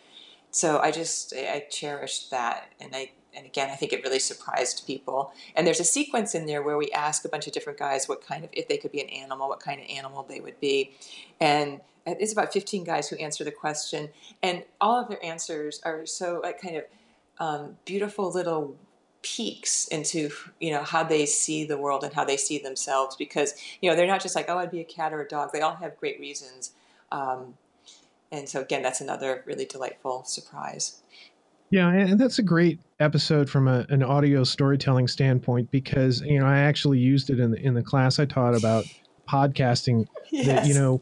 so 0.50 0.78
I 0.78 0.90
just 0.90 1.34
I 1.34 1.66
cherished 1.70 2.30
that, 2.30 2.72
and 2.80 2.94
I 2.94 3.10
and 3.34 3.46
again 3.46 3.70
I 3.70 3.74
think 3.74 3.92
it 3.92 4.02
really 4.02 4.18
surprised 4.18 4.86
people. 4.86 5.32
And 5.54 5.66
there's 5.66 5.80
a 5.80 5.84
sequence 5.84 6.34
in 6.34 6.46
there 6.46 6.62
where 6.62 6.78
we 6.78 6.90
ask 6.92 7.24
a 7.24 7.28
bunch 7.28 7.46
of 7.46 7.52
different 7.52 7.78
guys 7.78 8.08
what 8.08 8.26
kind 8.26 8.44
of 8.44 8.50
if 8.52 8.68
they 8.68 8.78
could 8.78 8.92
be 8.92 9.00
an 9.00 9.08
animal, 9.08 9.48
what 9.48 9.60
kind 9.60 9.80
of 9.80 9.86
animal 9.88 10.24
they 10.28 10.40
would 10.40 10.58
be, 10.60 10.92
and 11.40 11.80
it's 12.06 12.32
about 12.32 12.54
15 12.54 12.84
guys 12.84 13.08
who 13.08 13.16
answer 13.16 13.44
the 13.44 13.50
question, 13.50 14.08
and 14.42 14.64
all 14.80 15.00
of 15.00 15.08
their 15.08 15.22
answers 15.24 15.80
are 15.84 16.06
so 16.06 16.40
like 16.42 16.60
kind 16.60 16.76
of 16.76 16.84
um, 17.38 17.76
beautiful 17.84 18.32
little 18.32 18.76
peeks 19.22 19.88
into 19.88 20.30
you 20.60 20.70
know 20.70 20.82
how 20.82 21.02
they 21.02 21.26
see 21.26 21.64
the 21.64 21.76
world 21.76 22.04
and 22.04 22.14
how 22.14 22.24
they 22.24 22.36
see 22.36 22.58
themselves 22.58 23.16
because 23.16 23.54
you 23.80 23.90
know 23.90 23.96
they're 23.96 24.06
not 24.06 24.22
just 24.22 24.36
like 24.36 24.46
oh 24.48 24.58
I'd 24.58 24.70
be 24.70 24.80
a 24.80 24.84
cat 24.84 25.12
or 25.12 25.20
a 25.20 25.28
dog. 25.28 25.50
They 25.52 25.60
all 25.60 25.76
have 25.76 25.98
great 25.98 26.20
reasons. 26.20 26.72
Um, 27.10 27.54
and 28.30 28.48
so 28.48 28.60
again 28.60 28.82
that's 28.82 29.00
another 29.00 29.42
really 29.46 29.64
delightful 29.64 30.24
surprise 30.24 31.00
yeah 31.70 31.88
and 31.88 32.18
that's 32.18 32.38
a 32.38 32.42
great 32.42 32.78
episode 33.00 33.48
from 33.48 33.68
a, 33.68 33.86
an 33.88 34.02
audio 34.02 34.44
storytelling 34.44 35.08
standpoint 35.08 35.70
because 35.70 36.20
you 36.22 36.38
know 36.38 36.46
i 36.46 36.58
actually 36.58 36.98
used 36.98 37.30
it 37.30 37.40
in 37.40 37.50
the 37.50 37.58
in 37.58 37.74
the 37.74 37.82
class 37.82 38.18
i 38.18 38.24
taught 38.24 38.54
about 38.54 38.84
podcasting 39.28 40.06
yes. 40.30 40.46
that 40.46 40.66
you 40.66 40.74
know 40.74 41.00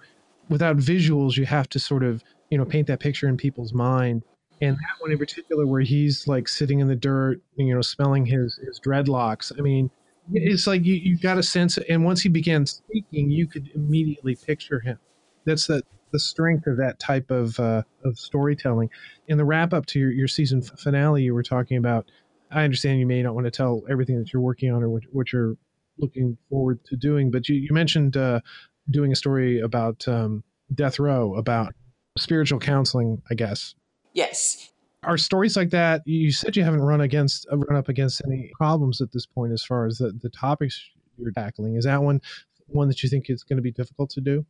without 0.49 0.77
visuals 0.77 1.37
you 1.37 1.45
have 1.45 1.69
to 1.69 1.79
sort 1.79 2.03
of 2.03 2.23
you 2.51 2.59
know 2.59 2.65
paint 2.65 2.87
that 2.87 3.01
picture 3.01 3.29
in 3.29 3.37
people's 3.37 3.73
mind 3.73 4.23
and 4.61 4.77
that 4.77 5.01
one 5.01 5.13
in 5.13 5.19
particular 5.19 5.67
where 5.67 5.81
he's 5.81 6.27
like 6.27 6.49
sitting 6.49 6.81
in 6.81 6.89
the 6.89 6.97
dirt 6.97 7.41
you 7.57 7.75
know 7.75 7.83
smelling 7.83 8.25
his 8.25 8.59
his 8.67 8.81
dreadlocks 8.81 9.53
i 9.59 9.63
mean 9.63 9.91
it's 10.33 10.67
like 10.67 10.85
you, 10.85 10.95
you 10.95 11.17
got 11.19 11.39
a 11.39 11.43
sense 11.43 11.79
and 11.89 12.05
once 12.05 12.21
he 12.21 12.29
began 12.29 12.67
speaking 12.67 13.31
you 13.31 13.47
could 13.47 13.71
immediately 13.75 14.35
picture 14.35 14.81
him 14.81 14.99
that's 15.45 15.67
the 15.67 15.83
the 16.13 16.21
strength 16.21 16.67
of 16.67 16.77
that 16.79 16.99
type 16.99 17.31
of 17.31 17.59
uh, 17.61 17.83
of 18.05 18.19
storytelling. 18.19 18.89
In 19.29 19.39
the 19.39 19.45
wrap 19.45 19.73
up 19.73 19.87
to 19.87 19.99
your, 19.99 20.11
your 20.11 20.29
season 20.29 20.63
finale, 20.63 21.23
you 21.23 21.35
were 21.35 21.43
talking 21.43 21.77
about. 21.77 22.11
I 22.51 22.63
understand 22.63 23.01
you 23.01 23.07
may 23.07 23.23
not 23.23 23.35
want 23.35 23.47
to 23.47 23.51
tell 23.51 23.83
everything 23.91 24.19
that 24.19 24.33
you're 24.33 24.41
working 24.41 24.73
on 24.73 24.83
or 24.83 24.89
what, 24.89 25.03
what 25.11 25.33
you're 25.33 25.57
looking 25.99 26.39
forward 26.49 26.79
to 26.85 26.97
doing, 26.97 27.29
but 27.29 27.49
you, 27.49 27.57
you 27.57 27.69
mentioned 27.73 28.17
uh, 28.17 28.41
doing 28.89 29.11
a 29.11 29.17
story 29.17 29.61
about 29.61 30.07
um, 30.07 30.45
death 30.73 31.01
row, 31.01 31.35
about 31.35 31.75
spiritual 32.17 32.61
counseling, 32.61 33.21
I 33.31 33.35
guess. 33.35 33.75
Yes. 34.17 34.71
Are 35.03 35.19
stories 35.19 35.59
like 35.59 35.69
that? 35.71 36.01
You 36.07 36.33
said 36.33 36.57
you 36.57 36.65
haven't 36.65 36.81
run 36.81 37.03
against 37.03 37.47
uh, 37.53 37.59
run 37.59 37.77
up 37.77 37.91
against 37.91 38.23
any 38.25 38.51
problems 38.57 39.03
at 39.03 39.13
this 39.13 39.27
point 39.27 39.53
as 39.53 39.63
far 39.63 39.85
as 39.85 39.99
the, 39.99 40.11
the 40.11 40.31
topics 40.31 40.83
you're 41.19 41.31
tackling. 41.33 41.77
Is 41.77 41.85
that 41.85 42.03
one 42.03 42.23
one 42.67 42.89
that 42.89 43.03
you 43.03 43.11
think 43.11 43.29
is 43.29 43.45
going 43.45 43.59
to 43.59 43.63
be 43.63 43.71
difficult 43.71 44.09
to 44.11 44.23
do? 44.23 44.47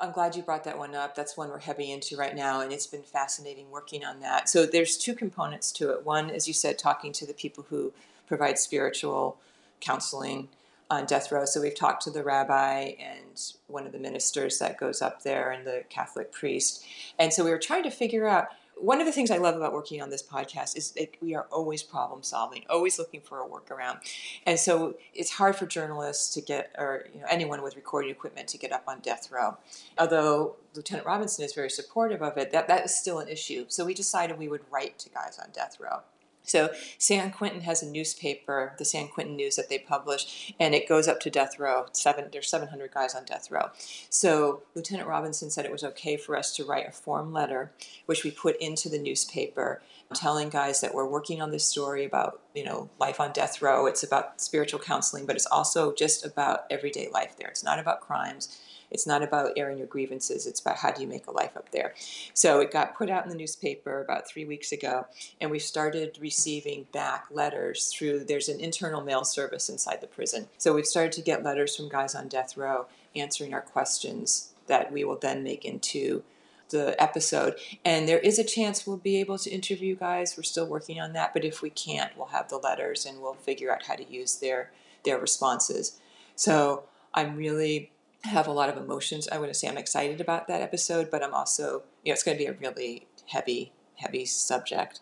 I'm 0.00 0.10
glad 0.10 0.36
you 0.36 0.42
brought 0.42 0.64
that 0.64 0.78
one 0.78 0.94
up. 0.94 1.14
That's 1.14 1.36
one 1.36 1.50
we're 1.50 1.58
heavy 1.58 1.92
into 1.92 2.16
right 2.16 2.34
now, 2.34 2.60
and 2.60 2.72
it's 2.72 2.86
been 2.86 3.02
fascinating 3.02 3.70
working 3.70 4.04
on 4.04 4.20
that. 4.20 4.48
So 4.48 4.64
there's 4.64 4.96
two 4.96 5.14
components 5.14 5.70
to 5.72 5.90
it. 5.90 6.04
One, 6.04 6.30
as 6.30 6.48
you 6.48 6.54
said, 6.54 6.78
talking 6.78 7.12
to 7.12 7.26
the 7.26 7.34
people 7.34 7.66
who 7.68 7.92
provide 8.26 8.58
spiritual 8.58 9.36
counseling 9.80 10.48
on 10.90 11.06
death 11.06 11.32
row. 11.32 11.44
So 11.44 11.60
we've 11.60 11.74
talked 11.74 12.02
to 12.04 12.10
the 12.10 12.22
rabbi 12.22 12.94
and 13.00 13.40
one 13.66 13.86
of 13.86 13.92
the 13.92 13.98
ministers 13.98 14.58
that 14.58 14.78
goes 14.78 15.02
up 15.02 15.22
there 15.22 15.50
and 15.50 15.66
the 15.66 15.84
Catholic 15.88 16.32
priest. 16.32 16.84
And 17.18 17.32
so 17.32 17.44
we 17.44 17.50
were 17.50 17.58
trying 17.58 17.82
to 17.84 17.90
figure 17.90 18.26
out 18.26 18.48
one 18.78 19.00
of 19.00 19.06
the 19.06 19.12
things 19.12 19.30
I 19.30 19.38
love 19.38 19.56
about 19.56 19.72
working 19.72 20.02
on 20.02 20.10
this 20.10 20.22
podcast 20.22 20.76
is 20.76 20.90
that 20.92 21.16
we 21.22 21.34
are 21.34 21.46
always 21.50 21.82
problem 21.82 22.22
solving, 22.22 22.64
always 22.68 22.98
looking 22.98 23.22
for 23.22 23.40
a 23.40 23.48
workaround. 23.48 24.00
And 24.44 24.58
so 24.58 24.96
it's 25.14 25.30
hard 25.30 25.56
for 25.56 25.64
journalists 25.64 26.34
to 26.34 26.42
get, 26.42 26.74
or 26.76 27.06
you 27.14 27.20
know, 27.20 27.26
anyone 27.30 27.62
with 27.62 27.74
recording 27.74 28.10
equipment 28.10 28.48
to 28.48 28.58
get 28.58 28.72
up 28.72 28.84
on 28.86 29.00
death 29.00 29.30
row. 29.30 29.56
Although 29.98 30.56
Lieutenant 30.74 31.06
Robinson 31.06 31.42
is 31.42 31.54
very 31.54 31.70
supportive 31.70 32.20
of 32.20 32.36
it, 32.36 32.52
that, 32.52 32.68
that 32.68 32.84
is 32.84 32.94
still 32.94 33.18
an 33.18 33.28
issue. 33.28 33.64
So 33.68 33.86
we 33.86 33.94
decided 33.94 34.38
we 34.38 34.48
would 34.48 34.64
write 34.70 34.98
to 35.00 35.08
guys 35.08 35.38
on 35.42 35.52
death 35.52 35.78
row. 35.80 36.00
So 36.46 36.70
San 36.98 37.32
Quentin 37.32 37.62
has 37.62 37.82
a 37.82 37.90
newspaper, 37.90 38.74
the 38.78 38.84
San 38.84 39.08
Quentin 39.08 39.36
News 39.36 39.56
that 39.56 39.68
they 39.68 39.78
publish, 39.78 40.54
and 40.58 40.74
it 40.74 40.88
goes 40.88 41.08
up 41.08 41.20
to 41.20 41.30
death 41.30 41.58
row. 41.58 41.86
Seven, 41.92 42.28
there's 42.32 42.48
700 42.48 42.92
guys 42.92 43.14
on 43.14 43.24
death 43.24 43.50
row. 43.50 43.70
So 44.08 44.62
Lieutenant 44.74 45.08
Robinson 45.08 45.50
said 45.50 45.64
it 45.64 45.72
was 45.72 45.84
okay 45.84 46.16
for 46.16 46.36
us 46.36 46.54
to 46.56 46.64
write 46.64 46.88
a 46.88 46.92
form 46.92 47.32
letter, 47.32 47.72
which 48.06 48.24
we 48.24 48.30
put 48.30 48.56
into 48.56 48.88
the 48.88 48.98
newspaper, 48.98 49.82
telling 50.14 50.48
guys 50.48 50.80
that 50.80 50.94
we're 50.94 51.08
working 51.08 51.42
on 51.42 51.50
this 51.50 51.66
story 51.66 52.04
about 52.04 52.40
you 52.54 52.64
know 52.64 52.88
life 52.98 53.20
on 53.20 53.32
death 53.32 53.60
row. 53.60 53.86
It's 53.86 54.04
about 54.04 54.40
spiritual 54.40 54.80
counseling, 54.80 55.26
but 55.26 55.36
it's 55.36 55.46
also 55.46 55.92
just 55.92 56.24
about 56.24 56.64
everyday 56.70 57.08
life 57.10 57.36
there. 57.36 57.48
It's 57.48 57.64
not 57.64 57.78
about 57.78 58.00
crimes. 58.00 58.56
It's 58.90 59.06
not 59.06 59.22
about 59.22 59.52
airing 59.56 59.78
your 59.78 59.86
grievances. 59.86 60.46
It's 60.46 60.60
about 60.60 60.78
how 60.78 60.90
do 60.90 61.02
you 61.02 61.08
make 61.08 61.26
a 61.26 61.32
life 61.32 61.56
up 61.56 61.70
there. 61.72 61.94
So 62.34 62.60
it 62.60 62.72
got 62.72 62.96
put 62.96 63.10
out 63.10 63.24
in 63.24 63.30
the 63.30 63.36
newspaper 63.36 64.00
about 64.00 64.28
three 64.28 64.44
weeks 64.44 64.72
ago, 64.72 65.06
and 65.40 65.50
we 65.50 65.58
started 65.58 66.18
receiving 66.20 66.86
back 66.92 67.26
letters 67.30 67.92
through. 67.92 68.24
There's 68.24 68.48
an 68.48 68.60
internal 68.60 69.02
mail 69.02 69.24
service 69.24 69.68
inside 69.68 70.00
the 70.00 70.06
prison, 70.06 70.48
so 70.58 70.74
we've 70.74 70.86
started 70.86 71.12
to 71.12 71.22
get 71.22 71.42
letters 71.42 71.76
from 71.76 71.88
guys 71.88 72.14
on 72.14 72.28
death 72.28 72.56
row 72.56 72.86
answering 73.14 73.54
our 73.54 73.60
questions 73.60 74.52
that 74.66 74.92
we 74.92 75.04
will 75.04 75.16
then 75.16 75.42
make 75.42 75.64
into 75.64 76.22
the 76.70 77.00
episode. 77.00 77.54
And 77.84 78.08
there 78.08 78.18
is 78.18 78.38
a 78.38 78.44
chance 78.44 78.86
we'll 78.86 78.96
be 78.96 79.16
able 79.20 79.38
to 79.38 79.50
interview 79.50 79.94
guys. 79.94 80.36
We're 80.36 80.42
still 80.42 80.66
working 80.66 81.00
on 81.00 81.12
that, 81.12 81.32
but 81.32 81.44
if 81.44 81.62
we 81.62 81.70
can't, 81.70 82.16
we'll 82.16 82.26
have 82.28 82.48
the 82.48 82.58
letters 82.58 83.06
and 83.06 83.20
we'll 83.20 83.34
figure 83.34 83.72
out 83.72 83.84
how 83.84 83.94
to 83.94 84.12
use 84.12 84.36
their 84.36 84.72
their 85.04 85.18
responses. 85.18 86.00
So 86.34 86.84
I'm 87.14 87.36
really 87.36 87.92
have 88.24 88.46
a 88.46 88.52
lot 88.52 88.68
of 88.68 88.76
emotions. 88.76 89.28
I 89.30 89.38
want 89.38 89.50
to 89.50 89.54
say 89.54 89.68
I'm 89.68 89.78
excited 89.78 90.20
about 90.20 90.48
that 90.48 90.62
episode, 90.62 91.10
but 91.10 91.22
I'm 91.22 91.34
also, 91.34 91.82
you 92.02 92.10
know, 92.10 92.14
it's 92.14 92.22
going 92.22 92.36
to 92.36 92.42
be 92.42 92.48
a 92.48 92.54
really 92.54 93.06
heavy, 93.26 93.72
heavy 93.96 94.24
subject. 94.24 95.00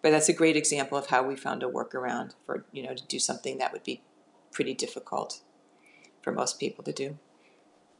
But 0.00 0.10
that's 0.10 0.28
a 0.28 0.32
great 0.32 0.56
example 0.56 0.98
of 0.98 1.06
how 1.06 1.22
we 1.22 1.36
found 1.36 1.62
a 1.62 1.66
workaround 1.66 2.34
for, 2.44 2.64
you 2.72 2.82
know, 2.82 2.94
to 2.94 3.06
do 3.06 3.18
something 3.18 3.58
that 3.58 3.72
would 3.72 3.84
be 3.84 4.02
pretty 4.50 4.74
difficult 4.74 5.40
for 6.22 6.32
most 6.32 6.58
people 6.58 6.84
to 6.84 6.92
do. 6.92 7.18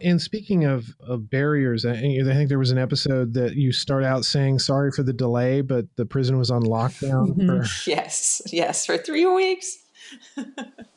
And 0.01 0.21
speaking 0.21 0.65
of, 0.65 0.97
of 1.01 1.31
barriers, 1.31 1.85
I 1.85 1.95
think 1.97 2.49
there 2.49 2.59
was 2.59 2.73
an 2.73 2.79
episode 2.79 3.35
that 3.35 3.55
you 3.55 3.71
start 3.71 4.03
out 4.03 4.25
saying 4.25 4.59
sorry 4.59 4.91
for 4.91 5.05
the 5.05 5.13
delay, 5.13 5.61
but 5.61 5.87
the 5.97 6.05
prison 6.05 6.39
was 6.39 6.51
on 6.51 6.63
lockdown. 6.63 7.37
For... 7.47 7.89
yes, 7.91 8.43
yes, 8.53 8.85
for 8.85 8.99
three 8.99 9.27
weeks. 9.27 9.79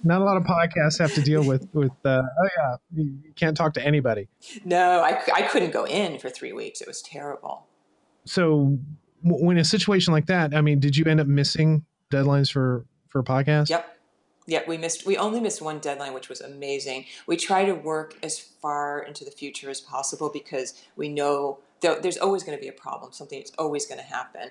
Not 0.03 0.21
a 0.21 0.23
lot 0.23 0.37
of 0.37 0.43
podcasts 0.43 0.99
have 0.99 1.13
to 1.15 1.21
deal 1.21 1.43
with 1.43 1.67
with. 1.73 1.91
Uh, 2.03 2.21
oh 2.39 2.49
yeah, 2.57 2.75
you 2.93 3.33
can't 3.35 3.57
talk 3.57 3.73
to 3.73 3.85
anybody. 3.85 4.27
No, 4.63 5.01
I, 5.01 5.19
I 5.33 5.41
couldn't 5.43 5.71
go 5.71 5.85
in 5.85 6.19
for 6.19 6.29
three 6.29 6.53
weeks. 6.53 6.79
It 6.79 6.87
was 6.87 7.01
terrible. 7.01 7.65
So, 8.25 8.77
when 9.23 9.57
a 9.57 9.65
situation 9.65 10.13
like 10.13 10.27
that, 10.27 10.53
I 10.53 10.61
mean, 10.61 10.79
did 10.79 10.95
you 10.95 11.05
end 11.05 11.19
up 11.19 11.27
missing 11.27 11.85
deadlines 12.11 12.51
for 12.51 12.85
for 13.09 13.23
podcasts? 13.23 13.69
Yep. 13.69 13.91
Yeah, 14.47 14.61
we 14.67 14.77
missed. 14.77 15.07
We 15.07 15.17
only 15.17 15.39
missed 15.39 15.61
one 15.61 15.79
deadline, 15.79 16.13
which 16.13 16.29
was 16.29 16.39
amazing. 16.39 17.05
We 17.25 17.35
try 17.35 17.65
to 17.65 17.73
work 17.73 18.15
as 18.21 18.37
far 18.39 18.99
into 18.99 19.25
the 19.25 19.31
future 19.31 19.71
as 19.71 19.81
possible 19.81 20.29
because 20.31 20.83
we 20.95 21.09
know 21.09 21.59
there's 21.81 22.17
always 22.17 22.43
going 22.43 22.57
to 22.57 22.61
be 22.61 22.67
a 22.67 22.73
problem. 22.73 23.11
Something 23.11 23.41
is 23.41 23.51
always 23.57 23.87
going 23.87 23.99
to 23.99 24.05
happen, 24.05 24.49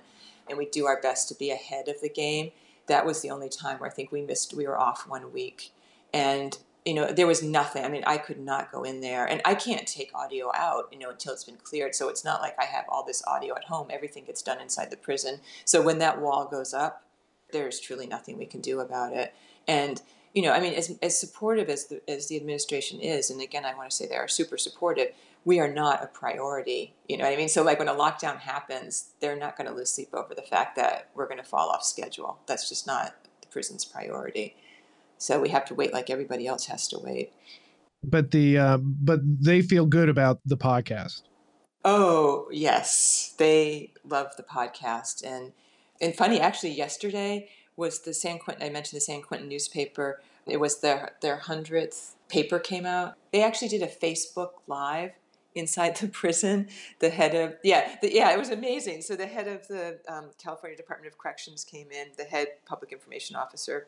and 0.48 0.59
we 0.59 0.66
do 0.66 0.87
our 0.87 1.00
best 1.00 1.29
to 1.29 1.37
be 1.37 1.53
ahead 1.53 1.87
of 1.87 2.00
the 2.00 2.09
game 2.09 2.50
that 2.87 3.07
was 3.07 3.23
the 3.23 3.31
only 3.31 3.49
time 3.49 3.79
where 3.79 3.88
I 3.88 3.92
think 3.92 4.12
we 4.12 4.23
missed, 4.23 4.55
we 4.55 4.66
were 4.66 4.79
off 4.79 5.09
one 5.09 5.33
week. 5.33 5.73
And, 6.12 6.57
you 6.85 6.94
know, 6.94 7.11
there 7.11 7.27
was 7.27 7.42
nothing. 7.42 7.85
I 7.85 7.88
mean, 7.88 8.05
I 8.07 8.18
could 8.18 8.38
not 8.38 8.70
go 8.70 8.83
in 8.83 9.01
there 9.01 9.25
and 9.25 9.40
I 9.44 9.55
can't 9.55 9.87
take 9.87 10.14
audio 10.14 10.51
out, 10.55 10.88
you 10.92 10.99
know, 10.99 11.11
until 11.11 11.33
it's 11.33 11.44
been 11.44 11.57
cleared. 11.57 11.94
So 11.94 12.09
it's 12.09 12.25
not 12.25 12.40
like 12.40 12.55
I 12.59 12.64
have 12.66 12.85
all 12.88 13.05
this 13.05 13.23
audio 13.27 13.57
at 13.57 13.64
home. 13.64 13.88
Everything 13.90 14.25
gets 14.25 14.42
done 14.42 14.61
inside 14.61 14.90
the 14.90 14.97
prison. 14.97 15.40
So 15.64 15.83
when 15.83 15.99
that 15.99 16.20
wall 16.20 16.47
goes 16.47 16.75
up, 16.75 17.05
there's 17.53 17.81
truly 17.81 18.07
nothing 18.07 18.37
we 18.37 18.47
can 18.47 18.61
do 18.61 18.81
about 18.81 19.12
it. 19.12 19.35
And, 19.66 20.03
you 20.35 20.42
know, 20.42 20.53
I 20.53 20.61
mean, 20.61 20.75
as, 20.75 20.99
as 21.03 21.18
supportive 21.18 21.68
as 21.68 21.87
the, 21.87 22.03
as 22.11 22.29
the 22.29 22.37
administration 22.37 23.01
is, 23.01 23.31
and 23.31 23.40
again, 23.40 23.64
I 23.64 23.75
want 23.75 23.90
to 23.90 23.97
say 23.97 24.07
they 24.07 24.16
are 24.16 24.29
super 24.29 24.59
supportive, 24.59 25.09
we 25.45 25.61
are 25.61 25.73
not 25.73 26.03
a 26.03 26.07
priority. 26.07 26.95
You 27.09 27.19
know 27.19 27.25
what 27.25 27.33
I 27.33 27.37
mean? 27.37 27.49
So, 27.49 27.63
like 27.63 27.79
when 27.79 27.89
a 27.89 27.95
lockdown 27.95 28.39
happens, 28.39 29.11
they're 29.21 29.37
not 29.37 29.57
going 29.57 29.69
to 29.69 29.75
lose 29.75 29.91
sleep 29.91 30.09
over 30.13 30.35
the 30.35 30.43
fact 30.43 30.77
that 30.77 31.11
we're 31.15 31.27
going 31.27 31.39
to 31.39 31.45
fall 31.45 31.71
off 31.71 31.85
schedule. 31.85 32.39
That's 32.47 32.69
just 32.69 32.87
not 32.87 33.15
the 33.41 33.49
prison's 33.49 33.85
priority. 33.85 34.57
So 35.19 35.41
we 35.41 35.51
have 35.51 35.65
to 35.67 35.75
wait 35.75 35.93
like 35.93 36.11
everybody 36.11 36.47
else 36.47 36.67
has 36.67 36.89
to 36.89 36.99
wait. 36.99 37.33
But 38.03 38.31
the 38.31 38.59
uh, 38.59 38.79
but 38.79 39.21
they 39.23 39.63
feel 39.63 39.87
good 39.87 40.09
about 40.09 40.41
the 40.45 40.57
podcast. 40.57 41.23
Oh 41.85 42.49
yes, 42.51 43.35
they 43.39 43.93
love 44.05 44.29
the 44.37 44.43
podcast, 44.43 45.25
and 45.25 45.53
and 46.01 46.15
funny 46.15 46.41
actually, 46.41 46.73
yesterday 46.73 47.49
was 47.77 48.01
the 48.01 48.13
San 48.13 48.39
Quentin. 48.39 48.67
I 48.67 48.71
mentioned 48.71 48.97
the 48.99 49.05
San 49.05 49.23
Quentin 49.23 49.49
newspaper. 49.49 50.21
It 50.47 50.61
was 50.61 50.81
their 50.81 51.13
their 51.23 51.39
hundredth 51.39 52.17
paper 52.29 52.59
came 52.59 52.85
out. 52.85 53.15
They 53.33 53.43
actually 53.43 53.69
did 53.69 53.83
a 53.83 53.87
Facebook 53.87 54.51
Live 54.67 55.13
inside 55.55 55.97
the 55.97 56.09
prison. 56.09 56.69
The 56.99 57.11
head 57.11 57.35
of 57.35 57.57
yeah, 57.62 57.97
the, 58.03 58.12
yeah, 58.12 58.33
it 58.33 58.38
was 58.38 58.51
amazing. 58.51 59.03
So 59.03 59.17
the 59.17 59.27
head 59.27 59.49
of 59.49 59.67
the 59.69 59.99
um, 60.09 60.31
California 60.43 60.77
Department 60.77 61.12
of 61.12 61.19
Corrections 61.19 61.64
came 61.64 61.90
in, 61.90 62.09
the 62.17 62.25
head 62.25 62.49
public 62.67 62.93
information 62.93 63.37
officer, 63.37 63.87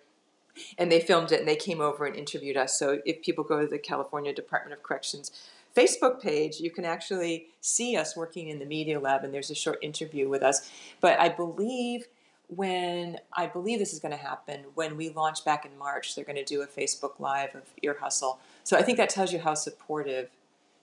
and 0.79 0.91
they 0.91 1.01
filmed 1.01 1.33
it 1.33 1.41
and 1.41 1.49
they 1.49 1.57
came 1.57 1.81
over 1.81 2.07
and 2.07 2.17
interviewed 2.17 2.57
us. 2.57 2.79
So 2.79 3.01
if 3.05 3.23
people 3.23 3.45
go 3.45 3.61
to 3.61 3.67
the 3.67 3.79
California 3.79 4.33
Department 4.33 4.73
of 4.73 4.83
Corrections 4.83 5.31
Facebook 5.77 6.23
page, 6.23 6.59
you 6.59 6.71
can 6.71 6.87
actually 6.87 7.49
see 7.61 7.97
us 7.97 8.17
working 8.17 8.49
in 8.49 8.59
the 8.59 8.65
media 8.65 8.99
lab, 8.99 9.25
and 9.25 9.35
there's 9.35 9.51
a 9.51 9.55
short 9.55 9.79
interview 9.83 10.27
with 10.29 10.43
us. 10.43 10.71
But 11.01 11.21
I 11.21 11.29
believe 11.29 12.07
when 12.49 13.19
I 13.33 13.47
believe 13.47 13.79
this 13.79 13.93
is 13.93 13.99
going 13.99 14.13
to 14.13 14.23
happen 14.23 14.65
when 14.75 14.97
we 14.97 15.11
launch 15.11 15.45
back 15.45 15.67
in 15.67 15.77
March, 15.77 16.15
they're 16.15 16.25
going 16.25 16.37
to 16.37 16.45
do 16.45 16.63
a 16.63 16.67
Facebook 16.67 17.19
Live 17.19 17.55
of 17.55 17.65
Ear 17.83 17.97
Hustle. 18.01 18.39
So 18.65 18.77
I 18.77 18.83
think 18.83 18.99
that 18.99 19.11
tells 19.11 19.33
you 19.33 19.41
how 19.41 19.55
supportive 19.55 20.31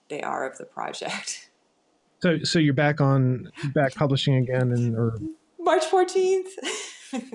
they 0.08 0.20
are 0.22 0.48
of 0.48 0.58
the 0.58 0.64
project. 0.64 1.50
So, 2.22 2.38
so 2.42 2.58
you're 2.58 2.74
back 2.74 3.00
on 3.00 3.50
back 3.74 3.94
publishing 3.94 4.36
again, 4.36 4.72
and 4.72 4.96
or 4.96 5.18
March 5.58 5.84
fourteenth. 5.84 6.48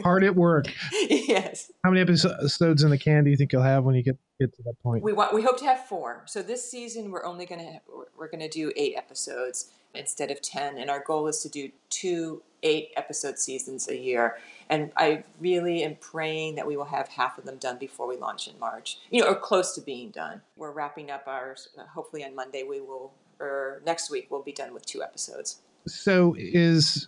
Hard 0.04 0.24
at 0.24 0.36
work. 0.36 0.68
yes. 1.10 1.72
How 1.84 1.92
many 1.92 2.02
episodes 2.02 2.84
in 2.84 2.90
the 2.90 2.98
can 2.98 3.24
do 3.24 3.30
you 3.30 3.38
think 3.38 3.52
you'll 3.52 3.62
have 3.62 3.84
when 3.84 3.96
you 3.96 4.04
get 4.04 4.18
get 4.40 4.56
to 4.56 4.64
that 4.64 4.82
point? 4.82 5.04
We 5.04 5.14
want. 5.14 5.34
We 5.34 5.42
hope 5.42 5.58
to 5.60 5.66
have 5.66 5.86
four. 5.86 6.24
So 6.26 6.42
this 6.42 6.70
season, 6.70 7.12
we're 7.12 7.26
only 7.26 7.46
gonna 7.46 7.82
we're 8.18 8.30
gonna 8.30 8.50
do 8.50 8.72
eight 8.76 8.96
episodes 8.96 9.72
instead 9.94 10.32
of 10.32 10.42
ten, 10.42 10.78
and 10.78 10.90
our 10.90 11.04
goal 11.04 11.28
is 11.28 11.40
to 11.42 11.50
do 11.50 11.70
two 11.90 12.42
eight 12.64 12.90
episode 12.98 13.40
seasons 13.40 13.88
a 13.88 13.98
year. 13.98 14.38
And 14.70 14.92
I 14.98 15.24
really 15.40 15.84
am 15.84 15.96
praying 15.96 16.56
that 16.56 16.68
we 16.68 16.78
will 16.78 16.86
have 16.86 17.08
half 17.08 17.38
of 17.38 17.46
them 17.46 17.58
done 17.58 17.78
before 17.78 18.08
we 18.08 18.18
launch 18.18 18.48
in 18.48 18.60
March, 18.60 19.00
you 19.10 19.22
know, 19.22 19.30
or 19.30 19.36
close 19.36 19.74
to 19.76 19.82
being 19.82 20.12
done. 20.12 20.42
We're 20.58 20.72
wrapping 20.72 21.10
up 21.10 21.24
ours. 21.28 21.70
Hopefully 21.94 22.24
on 22.24 22.36
Monday 22.36 22.64
we 22.64 22.82
will, 22.82 23.14
or 23.40 23.82
next 23.86 24.12
week 24.12 24.28
we'll 24.30 24.44
be 24.44 24.52
done 24.52 24.74
with 24.74 24.86
two 24.86 25.02
episodes. 25.02 25.62
So 25.88 26.36
is 26.38 27.08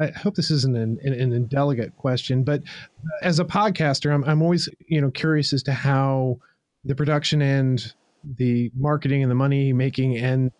I 0.00 0.08
hope 0.08 0.36
this 0.36 0.50
isn't 0.50 0.76
an, 0.76 0.98
an, 1.02 1.12
an 1.12 1.32
indelicate 1.32 1.96
question, 1.96 2.44
but 2.44 2.62
as 3.22 3.38
a 3.38 3.44
podcaster, 3.44 4.14
I'm, 4.14 4.24
I'm 4.24 4.42
always 4.42 4.68
you 4.86 5.00
know 5.00 5.10
curious 5.10 5.52
as 5.52 5.62
to 5.64 5.72
how 5.72 6.38
the 6.84 6.94
production 6.94 7.42
end, 7.42 7.94
the 8.24 8.70
marketing 8.76 9.22
and 9.22 9.30
the 9.30 9.34
money 9.34 9.72
making 9.72 10.16
end 10.16 10.52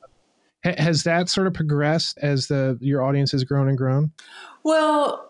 has 0.64 1.05
that 1.05 1.29
sort 1.29 1.46
of 1.46 1.55
progressed 1.55 2.18
as 2.20 2.48
the 2.48 2.77
your 2.81 3.03
audience 3.03 3.33
has 3.33 3.44
grown 3.44 3.68
and 3.68 3.79
grown? 3.79 4.12
Well, 4.64 5.27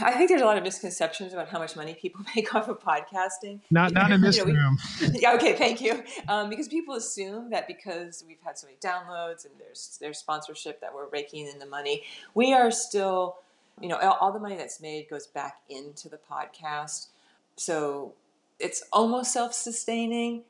I 0.00 0.12
think 0.12 0.28
there's 0.28 0.42
a 0.42 0.44
lot 0.44 0.56
of 0.56 0.64
misconceptions 0.64 1.32
about 1.32 1.48
how 1.48 1.58
much 1.58 1.76
money 1.76 1.94
people 1.94 2.24
make 2.36 2.54
off 2.54 2.68
of 2.68 2.80
podcasting. 2.80 3.60
Not 3.70 3.92
not 3.92 4.10
in 4.10 4.20
this 4.22 4.36
you 4.36 4.46
know, 4.46 4.52
room. 4.52 4.78
yeah, 5.14 5.34
okay, 5.34 5.54
thank 5.54 5.80
you. 5.80 6.02
Um, 6.28 6.50
because 6.50 6.68
people 6.68 6.94
assume 6.94 7.50
that 7.50 7.66
because 7.66 8.24
we've 8.26 8.40
had 8.44 8.58
so 8.58 8.66
many 8.66 8.78
downloads 8.78 9.44
and 9.44 9.54
there's 9.58 9.98
there's 10.00 10.18
sponsorship 10.18 10.80
that 10.80 10.94
we're 10.94 11.08
raking 11.08 11.46
in 11.46 11.58
the 11.58 11.66
money. 11.66 12.04
We 12.34 12.52
are 12.52 12.70
still, 12.70 13.36
you 13.80 13.88
know, 13.88 13.96
all, 13.96 14.16
all 14.20 14.32
the 14.32 14.40
money 14.40 14.56
that's 14.56 14.80
made 14.80 15.08
goes 15.08 15.26
back 15.26 15.60
into 15.68 16.08
the 16.08 16.18
podcast. 16.30 17.08
So 17.56 18.14
it's 18.58 18.82
almost 18.92 19.32
self-sustaining, 19.32 20.42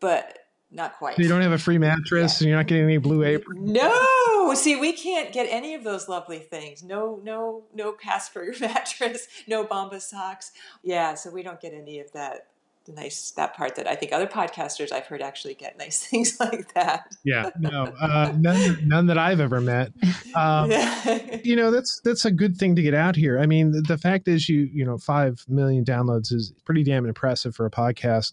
but 0.00 0.41
not 0.72 0.94
quite. 0.94 1.16
So 1.16 1.22
you 1.22 1.28
don't 1.28 1.42
have 1.42 1.52
a 1.52 1.58
free 1.58 1.78
mattress 1.78 2.40
yeah. 2.40 2.44
and 2.44 2.48
you're 2.48 2.58
not 2.58 2.66
getting 2.66 2.84
any 2.84 2.96
blue 2.98 3.22
apron. 3.22 3.72
No, 3.72 4.54
see, 4.54 4.76
we 4.76 4.92
can't 4.92 5.32
get 5.32 5.46
any 5.50 5.74
of 5.74 5.84
those 5.84 6.08
lovely 6.08 6.38
things. 6.38 6.82
No, 6.82 7.20
no, 7.22 7.64
no 7.74 7.92
Casper 7.92 8.54
mattress, 8.60 9.28
no 9.46 9.64
Bomba 9.64 10.00
socks. 10.00 10.52
Yeah, 10.82 11.14
so 11.14 11.30
we 11.30 11.42
don't 11.42 11.60
get 11.60 11.74
any 11.74 12.00
of 12.00 12.10
that. 12.12 12.46
The 12.84 12.92
nice 12.92 13.30
that 13.36 13.54
part 13.54 13.76
that 13.76 13.86
I 13.86 13.94
think 13.94 14.12
other 14.12 14.26
podcasters 14.26 14.90
I've 14.90 15.06
heard 15.06 15.22
actually 15.22 15.54
get 15.54 15.78
nice 15.78 16.04
things 16.10 16.40
like 16.40 16.74
that. 16.74 17.14
Yeah, 17.22 17.50
no, 17.56 17.84
uh, 18.00 18.32
none, 18.36 18.88
none 18.88 19.06
that 19.06 19.18
I've 19.18 19.38
ever 19.38 19.60
met. 19.60 19.92
Um, 20.34 20.68
you 21.44 21.54
know, 21.54 21.70
that's 21.70 22.00
that's 22.02 22.24
a 22.24 22.32
good 22.32 22.56
thing 22.56 22.74
to 22.74 22.82
get 22.82 22.92
out 22.92 23.14
here. 23.14 23.38
I 23.38 23.46
mean, 23.46 23.70
the, 23.70 23.82
the 23.82 23.98
fact 23.98 24.26
is, 24.26 24.48
you 24.48 24.68
you 24.72 24.84
know, 24.84 24.98
five 24.98 25.44
million 25.46 25.84
downloads 25.84 26.32
is 26.32 26.54
pretty 26.64 26.82
damn 26.82 27.06
impressive 27.06 27.54
for 27.54 27.66
a 27.66 27.70
podcast. 27.70 28.32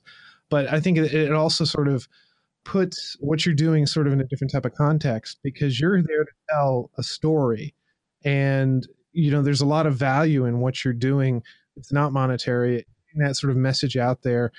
But 0.50 0.74
I 0.74 0.80
think 0.80 0.98
it, 0.98 1.14
it 1.14 1.32
also 1.32 1.64
sort 1.64 1.88
of 1.88 2.08
puts 2.66 3.16
what 3.20 3.46
you're 3.46 3.56
doing 3.56 3.86
sort 3.86 4.08
of 4.08 4.14
in 4.14 4.22
a 4.22 4.26
different 4.26 4.52
type 4.52 4.66
of 4.66 4.74
context 4.74 5.40
because 5.44 5.80
you're 5.80 6.02
there 6.02 6.26
to 6.26 6.32
tell 6.50 6.92
a 6.98 7.04
story. 7.04 7.74
And 8.24 8.88
you 9.12 9.32
know 9.32 9.42
there's 9.42 9.62
a 9.62 9.66
lot 9.66 9.86
of 9.86 9.96
value 9.96 10.46
in 10.46 10.60
what 10.60 10.84
you're 10.84 10.94
doing 10.94 11.42
it's 11.76 11.92
not 11.92 12.14
monetary 12.14 12.86
that 13.16 13.36
sort 13.36 13.52
of 13.52 13.58
message 13.58 13.98
out 13.98 14.22
there 14.22 14.52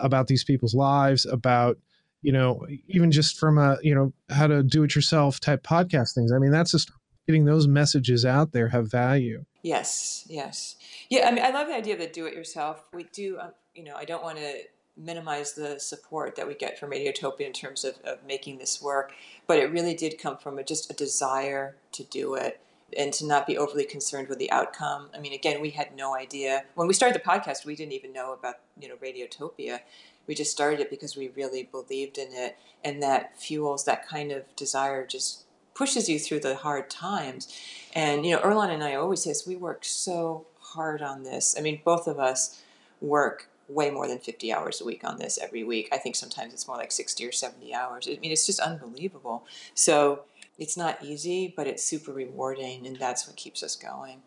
about 0.00 0.26
these 0.26 0.44
people's 0.44 0.74
lives 0.74 1.26
about 1.26 1.76
you 2.22 2.32
know 2.32 2.64
even 2.88 3.10
just 3.10 3.38
from 3.38 3.58
a 3.58 3.76
you 3.82 3.94
know 3.94 4.12
how 4.30 4.46
to 4.46 4.62
do 4.62 4.82
it 4.82 4.94
yourself 4.94 5.40
type 5.40 5.62
podcast 5.62 6.14
things 6.14 6.32
i 6.32 6.38
mean 6.38 6.50
that's 6.50 6.70
just 6.70 6.90
getting 7.26 7.44
those 7.44 7.66
messages 7.66 8.24
out 8.24 8.52
there 8.52 8.68
have 8.68 8.88
value. 8.88 9.44
Yes 9.62 10.24
yes. 10.28 10.76
Yeah 11.10 11.28
i 11.28 11.32
mean 11.32 11.44
i 11.44 11.50
love 11.50 11.66
the 11.66 11.74
idea 11.74 11.94
of 11.94 12.00
the 12.00 12.06
do 12.06 12.26
it 12.26 12.34
yourself 12.34 12.84
we 12.94 13.04
do 13.12 13.38
um, 13.40 13.50
you 13.74 13.84
know 13.84 13.96
i 13.96 14.04
don't 14.04 14.22
want 14.22 14.38
to 14.38 14.60
minimize 14.96 15.52
the 15.52 15.78
support 15.78 16.36
that 16.36 16.46
we 16.46 16.54
get 16.54 16.78
from 16.78 16.90
radiotopia 16.90 17.46
in 17.46 17.52
terms 17.52 17.84
of, 17.84 17.96
of 18.04 18.18
making 18.26 18.58
this 18.58 18.80
work 18.80 19.12
but 19.46 19.58
it 19.58 19.70
really 19.70 19.94
did 19.94 20.18
come 20.18 20.36
from 20.36 20.58
a, 20.58 20.64
just 20.64 20.90
a 20.90 20.94
desire 20.94 21.76
to 21.92 22.02
do 22.04 22.34
it 22.34 22.60
and 22.96 23.12
to 23.12 23.26
not 23.26 23.46
be 23.46 23.58
overly 23.58 23.84
concerned 23.84 24.28
with 24.28 24.38
the 24.38 24.50
outcome. 24.50 25.08
I 25.14 25.18
mean, 25.18 25.32
again, 25.32 25.60
we 25.60 25.70
had 25.70 25.96
no 25.96 26.14
idea 26.14 26.64
when 26.74 26.86
we 26.86 26.94
started 26.94 27.20
the 27.20 27.24
podcast. 27.24 27.64
We 27.64 27.74
didn't 27.74 27.92
even 27.92 28.12
know 28.12 28.32
about 28.32 28.56
you 28.80 28.88
know 28.88 28.96
Radiotopia. 28.96 29.80
We 30.26 30.34
just 30.34 30.50
started 30.50 30.80
it 30.80 30.90
because 30.90 31.16
we 31.16 31.28
really 31.28 31.64
believed 31.64 32.18
in 32.18 32.28
it, 32.32 32.56
and 32.84 33.02
that 33.02 33.40
fuels 33.40 33.84
that 33.84 34.06
kind 34.06 34.32
of 34.32 34.44
desire. 34.56 35.06
Just 35.06 35.44
pushes 35.74 36.08
you 36.08 36.18
through 36.18 36.40
the 36.40 36.56
hard 36.56 36.88
times. 36.88 37.54
And 37.94 38.24
you 38.24 38.34
know, 38.34 38.42
Earlonne 38.42 38.70
and 38.70 38.84
I 38.84 38.94
always 38.94 39.22
say 39.22 39.30
this: 39.30 39.46
we 39.46 39.56
work 39.56 39.84
so 39.84 40.46
hard 40.60 41.02
on 41.02 41.24
this. 41.24 41.56
I 41.58 41.62
mean, 41.62 41.80
both 41.84 42.06
of 42.06 42.18
us 42.18 42.62
work 43.00 43.48
way 43.68 43.90
more 43.90 44.06
than 44.06 44.18
50 44.18 44.52
hours 44.52 44.80
a 44.80 44.84
week 44.84 45.02
on 45.04 45.18
this 45.18 45.38
every 45.38 45.64
week. 45.64 45.88
I 45.92 45.98
think 45.98 46.16
sometimes 46.16 46.52
it's 46.52 46.68
more 46.68 46.76
like 46.76 46.92
60 46.92 47.26
or 47.26 47.32
70 47.32 47.74
hours. 47.74 48.08
I 48.08 48.18
mean, 48.20 48.32
it's 48.32 48.46
just 48.46 48.60
unbelievable. 48.60 49.44
So 49.74 50.22
it's 50.58 50.76
not 50.76 51.02
easy, 51.02 51.52
but 51.56 51.66
it's 51.66 51.84
super 51.84 52.12
rewarding, 52.12 52.86
and 52.86 52.96
that's 52.96 53.26
what 53.26 53.36
keeps 53.36 53.62
us 53.62 53.76
going. 53.76 54.22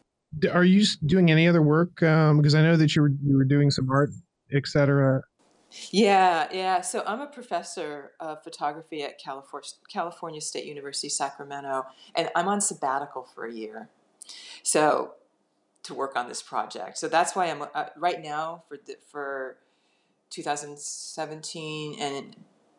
Are 0.52 0.63
you 0.63 0.86
doing 1.06 1.32
any 1.32 1.47
other 1.47 1.62
work? 1.62 2.04
Um, 2.04 2.38
because 2.38 2.54
I 2.54 2.62
know 2.62 2.75
that 2.75 2.95
you 2.95 3.02
were 3.02 3.12
you 3.23 3.36
were 3.36 3.45
doing 3.45 3.71
some 3.71 3.89
art, 3.89 4.12
etc. 4.54 5.21
Yeah, 5.91 6.47
yeah. 6.52 6.82
So 6.82 7.04
I'm 7.06 7.21
a 7.21 7.28
professor 7.28 8.12
of 8.19 8.43
photography 8.43 9.04
at 9.04 9.19
California, 9.19 9.69
California 9.91 10.41
State 10.41 10.65
University, 10.65 11.10
Sacramento, 11.10 11.86
and 12.15 12.30
I'm 12.36 12.47
on 12.47 12.62
sabbatical 12.62 13.23
for 13.23 13.45
a 13.45 13.54
year. 13.54 13.89
So 14.63 15.13
to 15.84 15.94
work 15.94 16.15
on 16.15 16.28
this 16.28 16.42
project. 16.42 16.98
So 16.98 17.08
that's 17.08 17.36
why 17.36 17.50
I'm 17.50 17.63
uh, 17.74 17.86
right 17.98 18.22
now 18.22 18.63
for 18.68 18.78
the, 18.78 18.96
for 19.12 19.58
2017 20.30 22.00
and 22.00 22.36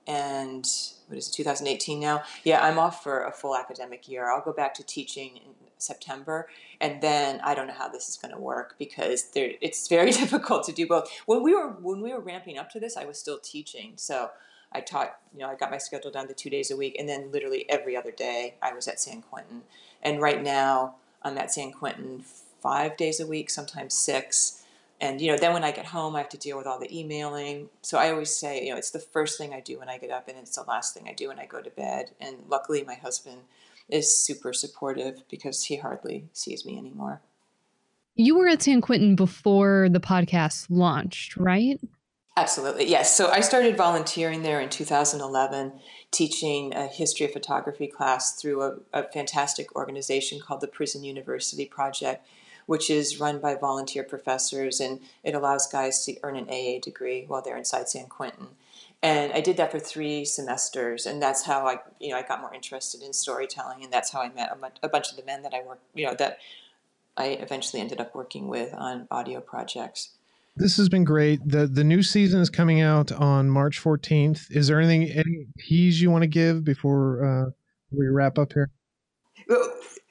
and 0.06 0.66
what 1.06 1.18
is 1.18 1.28
it, 1.28 1.32
2018 1.32 2.00
now? 2.00 2.22
Yeah, 2.42 2.64
I'm 2.64 2.78
off 2.78 3.02
for 3.02 3.22
a 3.22 3.30
full 3.30 3.56
academic 3.56 4.08
year. 4.08 4.30
I'll 4.30 4.42
go 4.42 4.52
back 4.52 4.74
to 4.74 4.82
teaching 4.82 5.36
in 5.36 5.52
September, 5.78 6.48
and 6.80 7.00
then 7.00 7.40
I 7.44 7.54
don't 7.54 7.68
know 7.68 7.74
how 7.74 7.88
this 7.88 8.08
is 8.08 8.16
going 8.16 8.34
to 8.34 8.40
work 8.40 8.74
because 8.78 9.30
there, 9.30 9.52
it's 9.60 9.86
very 9.88 10.10
difficult 10.22 10.64
to 10.66 10.72
do 10.72 10.86
both. 10.86 11.08
When 11.26 11.42
we 11.42 11.54
were 11.54 11.68
when 11.68 12.00
we 12.00 12.12
were 12.12 12.20
ramping 12.20 12.58
up 12.58 12.70
to 12.70 12.80
this, 12.80 12.96
I 12.96 13.04
was 13.04 13.18
still 13.18 13.38
teaching, 13.38 13.92
so 13.96 14.30
I 14.72 14.80
taught. 14.80 15.18
You 15.32 15.40
know, 15.40 15.48
I 15.48 15.54
got 15.54 15.70
my 15.70 15.78
schedule 15.78 16.10
down 16.10 16.26
to 16.28 16.34
two 16.34 16.50
days 16.50 16.70
a 16.70 16.76
week, 16.76 16.96
and 16.98 17.08
then 17.08 17.30
literally 17.30 17.68
every 17.68 17.96
other 17.96 18.10
day 18.10 18.54
I 18.62 18.72
was 18.72 18.88
at 18.88 19.00
San 19.00 19.22
Quentin. 19.22 19.62
And 20.02 20.20
right 20.20 20.42
now 20.42 20.96
I'm 21.22 21.36
at 21.38 21.52
San 21.52 21.72
Quentin 21.72 22.24
five 22.60 22.96
days 22.96 23.20
a 23.20 23.26
week, 23.26 23.50
sometimes 23.50 23.94
six. 23.94 24.60
And 25.00 25.20
you 25.20 25.30
know 25.32 25.38
then 25.38 25.54
when 25.54 25.64
i 25.64 25.70
get 25.70 25.86
home 25.86 26.14
i 26.14 26.18
have 26.18 26.28
to 26.30 26.38
deal 26.38 26.58
with 26.58 26.66
all 26.66 26.78
the 26.78 26.98
emailing. 26.98 27.70
So 27.82 27.98
i 27.98 28.10
always 28.10 28.30
say 28.30 28.64
you 28.64 28.72
know 28.72 28.76
it's 28.76 28.90
the 28.90 28.98
first 28.98 29.38
thing 29.38 29.54
i 29.54 29.60
do 29.60 29.78
when 29.78 29.88
i 29.88 29.98
get 29.98 30.10
up 30.10 30.28
and 30.28 30.36
it's 30.36 30.56
the 30.56 30.62
last 30.62 30.94
thing 30.94 31.08
i 31.08 31.14
do 31.14 31.28
when 31.28 31.38
i 31.38 31.46
go 31.46 31.62
to 31.62 31.70
bed. 31.70 32.10
And 32.20 32.36
luckily 32.48 32.84
my 32.84 32.94
husband 32.94 33.40
is 33.88 34.16
super 34.16 34.52
supportive 34.52 35.22
because 35.30 35.64
he 35.64 35.76
hardly 35.76 36.28
sees 36.32 36.64
me 36.64 36.78
anymore. 36.78 37.22
You 38.14 38.36
were 38.36 38.48
at 38.48 38.62
san 38.62 38.80
quentin 38.80 39.16
before 39.16 39.88
the 39.90 40.00
podcast 40.00 40.66
launched 40.68 41.36
right? 41.36 41.80
Absolutely 42.36 42.86
yes. 42.86 43.16
So 43.16 43.30
i 43.30 43.40
started 43.40 43.78
volunteering 43.78 44.42
there 44.42 44.60
in 44.60 44.68
2011 44.68 45.72
teaching 46.10 46.74
a 46.74 46.86
history 46.86 47.24
of 47.24 47.32
photography 47.32 47.86
class 47.86 48.34
through 48.34 48.62
a, 48.62 48.76
a 48.92 49.02
fantastic 49.04 49.74
organization 49.76 50.40
called 50.40 50.60
the 50.60 50.68
prison 50.68 51.04
university 51.04 51.64
project 51.64 52.26
which 52.70 52.88
is 52.88 53.18
run 53.18 53.40
by 53.40 53.56
volunteer 53.56 54.04
professors, 54.04 54.78
and 54.78 55.00
it 55.24 55.34
allows 55.34 55.66
guys 55.66 56.04
to 56.04 56.16
earn 56.22 56.36
an 56.36 56.48
AA 56.48 56.78
degree 56.80 57.24
while 57.26 57.42
they're 57.42 57.56
inside 57.56 57.88
San 57.88 58.06
Quentin. 58.06 58.46
And 59.02 59.32
I 59.32 59.40
did 59.40 59.56
that 59.56 59.72
for 59.72 59.80
three 59.80 60.24
semesters, 60.24 61.04
and 61.04 61.20
that's 61.20 61.44
how 61.46 61.66
I, 61.66 61.80
you 61.98 62.10
know, 62.10 62.16
I 62.16 62.22
got 62.22 62.40
more 62.40 62.54
interested 62.54 63.02
in 63.02 63.12
storytelling, 63.12 63.82
and 63.82 63.92
that's 63.92 64.12
how 64.12 64.20
I 64.20 64.28
met 64.28 64.56
a 64.84 64.88
bunch 64.88 65.10
of 65.10 65.16
the 65.16 65.24
men 65.24 65.42
that 65.42 65.52
I 65.52 65.64
worked, 65.66 65.82
you 65.94 66.06
know, 66.06 66.14
that 66.14 66.38
I 67.16 67.30
eventually 67.30 67.82
ended 67.82 68.00
up 68.00 68.14
working 68.14 68.46
with 68.46 68.72
on 68.72 69.08
audio 69.10 69.40
projects. 69.40 70.10
This 70.54 70.76
has 70.76 70.88
been 70.88 71.02
great. 71.02 71.40
the 71.44 71.66
The 71.66 71.82
new 71.82 72.04
season 72.04 72.40
is 72.40 72.50
coming 72.50 72.80
out 72.80 73.10
on 73.10 73.50
March 73.50 73.80
fourteenth. 73.80 74.46
Is 74.48 74.68
there 74.68 74.78
anything, 74.78 75.10
any 75.10 75.48
tease 75.58 76.00
you 76.00 76.12
want 76.12 76.22
to 76.22 76.28
give 76.28 76.62
before 76.62 77.26
uh, 77.26 77.50
we 77.90 78.06
wrap 78.06 78.38
up 78.38 78.52
here? 78.52 78.70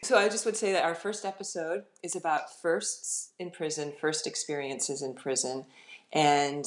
So 0.10 0.18
I 0.18 0.28
just 0.28 0.44
would 0.48 0.58
say 0.58 0.72
that 0.72 0.86
our 0.86 0.96
first 0.96 1.24
episode 1.24 1.84
is 2.02 2.16
about 2.16 2.60
firsts 2.64 3.30
in 3.38 3.52
prison, 3.52 3.94
first 4.02 4.26
experiences 4.26 5.04
in 5.04 5.14
prison, 5.14 5.68
and 6.12 6.66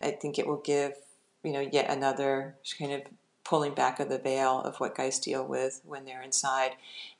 I 0.00 0.12
think 0.12 0.38
it 0.38 0.46
will 0.46 0.62
give 0.64 0.94
you 1.44 1.52
know 1.52 1.60
yet 1.60 1.90
another 1.90 2.56
kind 2.78 2.92
of 2.92 3.02
pulling 3.44 3.74
back 3.74 4.00
of 4.00 4.08
the 4.08 4.16
veil 4.16 4.62
of 4.62 4.80
what 4.80 4.96
guys 4.96 5.18
deal 5.18 5.44
with 5.44 5.82
when 5.84 6.06
they're 6.06 6.22
inside. 6.22 6.76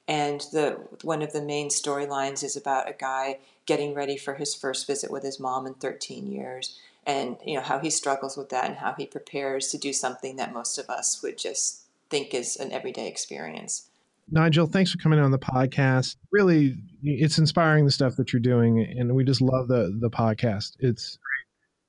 And 0.09 0.41
the 0.53 0.89
one 1.03 1.21
of 1.21 1.35
the 1.35 1.43
main 1.43 1.69
storylines 1.69 2.43
is 2.43 2.57
about 2.57 2.89
a 2.89 2.95
guy 2.95 3.37
getting 3.67 3.93
ready 3.93 4.17
for 4.17 4.37
his 4.37 4.55
first 4.55 4.87
visit 4.87 5.11
with 5.11 5.23
his 5.23 5.39
mom 5.39 5.67
in 5.67 5.75
13 5.75 6.33
years, 6.33 6.79
and 7.07 7.37
you 7.45 7.57
know 7.57 7.61
how 7.61 7.79
he 7.79 7.91
struggles 7.91 8.39
with 8.39 8.49
that 8.49 8.65
and 8.65 8.77
how 8.77 8.95
he 8.97 9.05
prepares 9.05 9.69
to 9.69 9.77
do 9.77 9.93
something 9.93 10.37
that 10.37 10.55
most 10.55 10.79
of 10.79 10.89
us 10.89 11.23
would 11.23 11.37
just 11.37 11.83
think 12.09 12.33
is 12.33 12.57
an 12.57 12.73
everyday 12.73 13.07
experience. 13.07 13.89
Nigel, 14.31 14.67
thanks 14.67 14.93
for 14.93 14.99
coming 14.99 15.19
on 15.19 15.31
the 15.31 15.39
podcast. 15.39 16.17
Really, 16.31 16.77
it's 17.03 17.39
inspiring 17.39 17.85
the 17.85 17.91
stuff 17.91 18.17
that 18.17 18.33
you're 18.33 18.41
doing, 18.41 18.81
and 18.99 19.15
we 19.15 19.25
just 19.25 19.41
love 19.41 19.69
the 19.69 19.97
the 20.01 20.11
podcast. 20.11 20.73
It's 20.81 21.19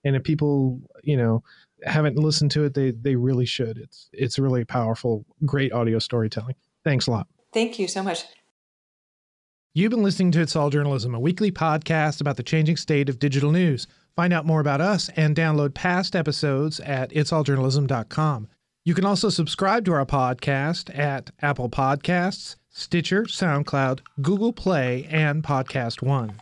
and 0.04 0.16
if 0.16 0.24
people, 0.24 0.80
you 1.04 1.18
know, 1.18 1.44
haven't 1.84 2.18
listened 2.18 2.52
to 2.52 2.64
it, 2.64 2.74
they 2.74 2.92
they 2.92 3.16
really 3.16 3.46
should. 3.46 3.78
It's 3.78 4.10
it's 4.14 4.40
really 4.40 4.64
powerful, 4.66 5.26
great 5.46 5.74
audio 5.74 6.00
storytelling. 6.00 6.56
Thanks 6.84 7.08
a 7.08 7.12
lot. 7.12 7.28
Thank 7.54 7.80
you 7.80 7.88
so 7.88 8.04
much. 8.04 8.24
You've 9.74 9.92
been 9.92 10.04
listening 10.04 10.32
to 10.32 10.42
It's 10.42 10.56
All 10.56 10.70
Journalism, 10.70 11.14
a 11.14 11.20
weekly 11.20 11.52
podcast 11.52 12.22
about 12.22 12.38
the 12.38 12.44
changing 12.44 12.78
state 12.78 13.08
of 13.08 13.20
digital 13.20 13.52
news. 13.52 13.88
Find 14.16 14.34
out 14.34 14.46
more 14.46 14.60
about 14.60 14.82
us 14.82 15.10
and 15.16 15.36
download 15.36 15.74
past 15.74 16.16
episodes 16.16 16.80
at 16.80 17.12
itsalljournalism.com. 17.12 18.50
You 18.86 18.94
can 18.94 19.06
also 19.06 19.28
subscribe 19.28 19.84
to 19.86 19.92
our 19.94 20.06
podcast 20.06 20.98
at 20.98 21.32
Apple 21.42 21.70
Podcasts, 21.70 22.56
Stitcher, 22.70 23.24
SoundCloud, 23.24 24.00
Google 24.22 24.54
Play, 24.54 25.06
and 25.12 25.44
Podcast 25.44 26.02
One. 26.02 26.42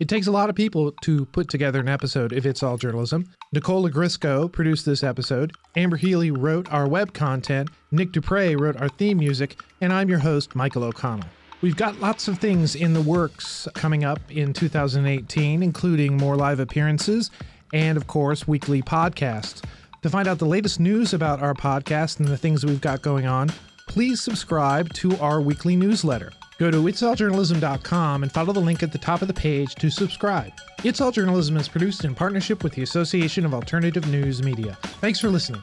It 0.00 0.08
takes 0.08 0.26
a 0.26 0.32
lot 0.32 0.50
of 0.50 0.56
people 0.56 0.90
to 1.02 1.26
put 1.26 1.48
together 1.48 1.78
an 1.78 1.88
episode 1.88 2.32
if 2.32 2.44
it's 2.44 2.64
all 2.64 2.76
journalism. 2.76 3.32
Nicole 3.52 3.88
Ogrysko 3.88 4.50
produced 4.50 4.84
this 4.84 5.04
episode. 5.04 5.52
Amber 5.76 5.96
Healy 5.96 6.32
wrote 6.32 6.70
our 6.72 6.88
web 6.88 7.14
content. 7.14 7.70
Nick 7.92 8.10
Dupre 8.10 8.56
wrote 8.56 8.76
our 8.78 8.88
theme 8.88 9.18
music. 9.18 9.60
And 9.80 9.92
I'm 9.92 10.08
your 10.08 10.18
host, 10.18 10.56
Michael 10.56 10.82
O'Connell. 10.82 11.28
We've 11.62 11.76
got 11.76 12.00
lots 12.00 12.26
of 12.26 12.40
things 12.40 12.74
in 12.74 12.94
the 12.94 13.00
works 13.00 13.68
coming 13.74 14.02
up 14.04 14.20
in 14.28 14.52
2018, 14.52 15.62
including 15.62 16.16
more 16.16 16.36
live 16.36 16.58
appearances 16.58 17.30
and, 17.72 17.96
of 17.96 18.08
course, 18.08 18.46
weekly 18.46 18.82
podcasts. 18.82 19.62
To 20.02 20.10
find 20.10 20.28
out 20.28 20.38
the 20.38 20.46
latest 20.46 20.78
news 20.78 21.14
about 21.14 21.42
our 21.42 21.54
podcast 21.54 22.20
and 22.20 22.28
the 22.28 22.36
things 22.36 22.64
we've 22.64 22.80
got 22.80 23.02
going 23.02 23.26
on, 23.26 23.50
please 23.88 24.20
subscribe 24.20 24.92
to 24.94 25.16
our 25.18 25.40
weekly 25.40 25.74
newsletter. 25.76 26.32
Go 26.58 26.70
to 26.70 26.78
itsalljournalism.com 26.78 28.22
and 28.22 28.32
follow 28.32 28.52
the 28.52 28.60
link 28.60 28.82
at 28.82 28.92
the 28.92 28.98
top 28.98 29.20
of 29.22 29.28
the 29.28 29.34
page 29.34 29.74
to 29.76 29.90
subscribe. 29.90 30.52
It's 30.84 31.00
All 31.00 31.10
Journalism 31.12 31.56
is 31.56 31.68
produced 31.68 32.04
in 32.04 32.14
partnership 32.14 32.62
with 32.62 32.74
the 32.74 32.82
Association 32.82 33.44
of 33.44 33.52
Alternative 33.52 34.06
News 34.08 34.42
Media. 34.42 34.78
Thanks 35.00 35.20
for 35.20 35.28
listening. 35.28 35.62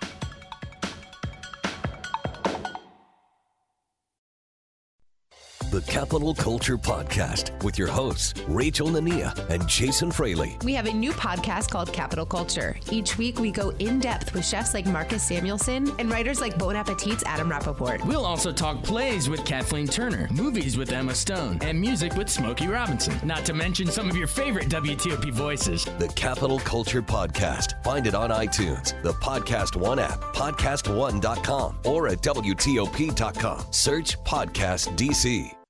The 5.74 5.82
Capital 5.82 6.36
Culture 6.36 6.78
Podcast 6.78 7.64
with 7.64 7.80
your 7.80 7.88
hosts, 7.88 8.36
Rachel 8.48 8.90
Nania 8.90 9.34
and 9.50 9.68
Jason 9.68 10.12
Fraley. 10.12 10.56
We 10.64 10.76
have 10.76 10.86
a 10.86 10.94
new 10.94 11.12
podcast 11.12 11.72
called 11.72 11.92
Capital 11.92 12.28
Culture. 12.28 12.78
Each 12.92 13.18
week, 13.18 13.40
we 13.40 13.50
go 13.50 13.72
in 13.80 14.00
depth 14.00 14.36
with 14.36 14.46
chefs 14.46 14.76
like 14.76 14.86
Marcus 14.86 15.28
Samuelsson 15.28 15.96
and 15.98 16.12
writers 16.12 16.40
like 16.40 16.60
Bon 16.60 16.76
Appetit's 16.76 17.24
Adam 17.26 17.50
Rapoport. 17.50 18.06
We'll 18.06 18.24
also 18.24 18.52
talk 18.52 18.84
plays 18.84 19.30
with 19.30 19.46
Kathleen 19.46 19.88
Turner, 19.88 20.28
movies 20.32 20.78
with 20.78 20.92
Emma 20.92 21.16
Stone, 21.16 21.58
and 21.64 21.82
music 21.82 22.14
with 22.14 22.30
Smokey 22.30 22.68
Robinson. 22.68 23.16
Not 23.24 23.44
to 23.46 23.56
mention 23.56 23.88
some 23.88 24.08
of 24.08 24.16
your 24.16 24.28
favorite 24.28 24.70
WTOP 24.70 25.32
voices. 25.32 25.86
The 25.98 26.10
Capital 26.10 26.60
Culture 26.60 27.02
Podcast. 27.02 27.84
Find 27.84 28.06
it 28.06 28.14
on 28.14 28.30
iTunes, 28.30 28.94
the 29.02 29.14
Podcast 29.14 29.76
One 29.76 29.98
app, 29.98 30.22
podcastone.com, 30.36 31.78
or 31.86 32.10
at 32.10 32.20
WTOP.com. 32.22 33.66
Search 33.72 34.20
Podcast 34.24 34.96
DC. 34.96 35.63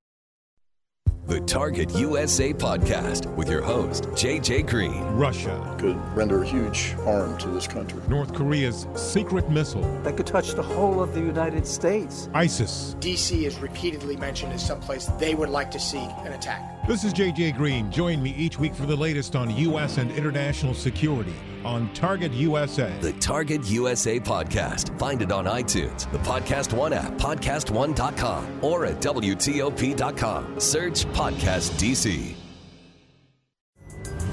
The 1.26 1.40
Target 1.40 1.96
USA 1.96 2.52
podcast 2.52 3.34
with 3.38 3.48
your 3.48 3.62
host, 3.62 4.04
JJ 4.10 4.68
Green. 4.68 5.02
Russia 5.16 5.74
could 5.80 5.96
render 6.18 6.44
huge 6.44 6.92
harm 7.06 7.38
to 7.38 7.48
this 7.48 7.66
country. 7.66 8.02
North 8.10 8.34
Korea's 8.34 8.86
secret 8.96 9.50
missile 9.50 9.84
that 10.04 10.18
could 10.18 10.28
touch 10.28 10.52
the 10.52 10.62
whole 10.62 11.02
of 11.02 11.14
the 11.14 11.22
United 11.22 11.66
States. 11.66 12.28
ISIS. 12.34 12.98
DC 13.00 13.44
is 13.44 13.58
repeatedly 13.60 14.18
mentioned 14.18 14.52
as 14.52 14.66
someplace 14.66 15.06
they 15.18 15.34
would 15.34 15.48
like 15.48 15.72
to 15.72 15.80
see 15.80 16.06
an 16.26 16.34
attack. 16.34 16.73
This 16.86 17.06
is 17.06 17.14
JJ 17.14 17.56
Green. 17.56 17.90
Join 17.90 18.22
me 18.22 18.32
each 18.32 18.60
week 18.60 18.76
for 18.76 18.86
the 18.86 18.96
latest 18.96 19.38
on 19.38 19.56
U.S. 19.56 19.98
and 20.00 20.12
international 20.12 20.74
security 20.74 21.34
on 21.64 21.90
Target 21.94 22.34
USA. 22.34 22.92
The 23.00 23.14
Target 23.14 23.64
USA 23.70 24.20
podcast. 24.20 25.00
Find 25.00 25.22
it 25.22 25.32
on 25.32 25.46
iTunes, 25.46 26.12
the 26.12 26.18
Podcast 26.18 26.74
One 26.74 26.92
app, 26.92 27.14
podcastone.com, 27.14 28.60
or 28.62 28.86
at 28.86 29.00
WTOP.com. 29.02 30.60
Search 30.60 31.06
Podcast 31.06 31.72
DC. 31.80 32.36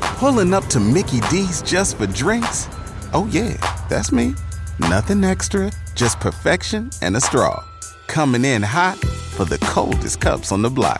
Pulling 0.01 0.53
up 0.53 0.67
to 0.67 0.81
Mickey 0.81 1.21
D's 1.31 1.63
just 1.63 1.99
for 1.99 2.09
drinks? 2.09 2.67
Oh, 3.13 3.29
yeah, 3.31 3.55
that's 3.89 4.11
me. 4.11 4.35
Nothing 4.81 5.23
extra, 5.23 5.71
just 5.95 6.19
perfection 6.19 6.91
and 7.01 7.17
a 7.17 7.21
straw. 7.21 7.65
Coming 8.09 8.45
in 8.45 8.61
hot 8.63 8.99
for 8.99 9.45
the 9.45 9.59
coldest 9.59 10.21
cups 10.21 10.51
on 10.51 10.63
the 10.63 10.71
block. 10.71 11.00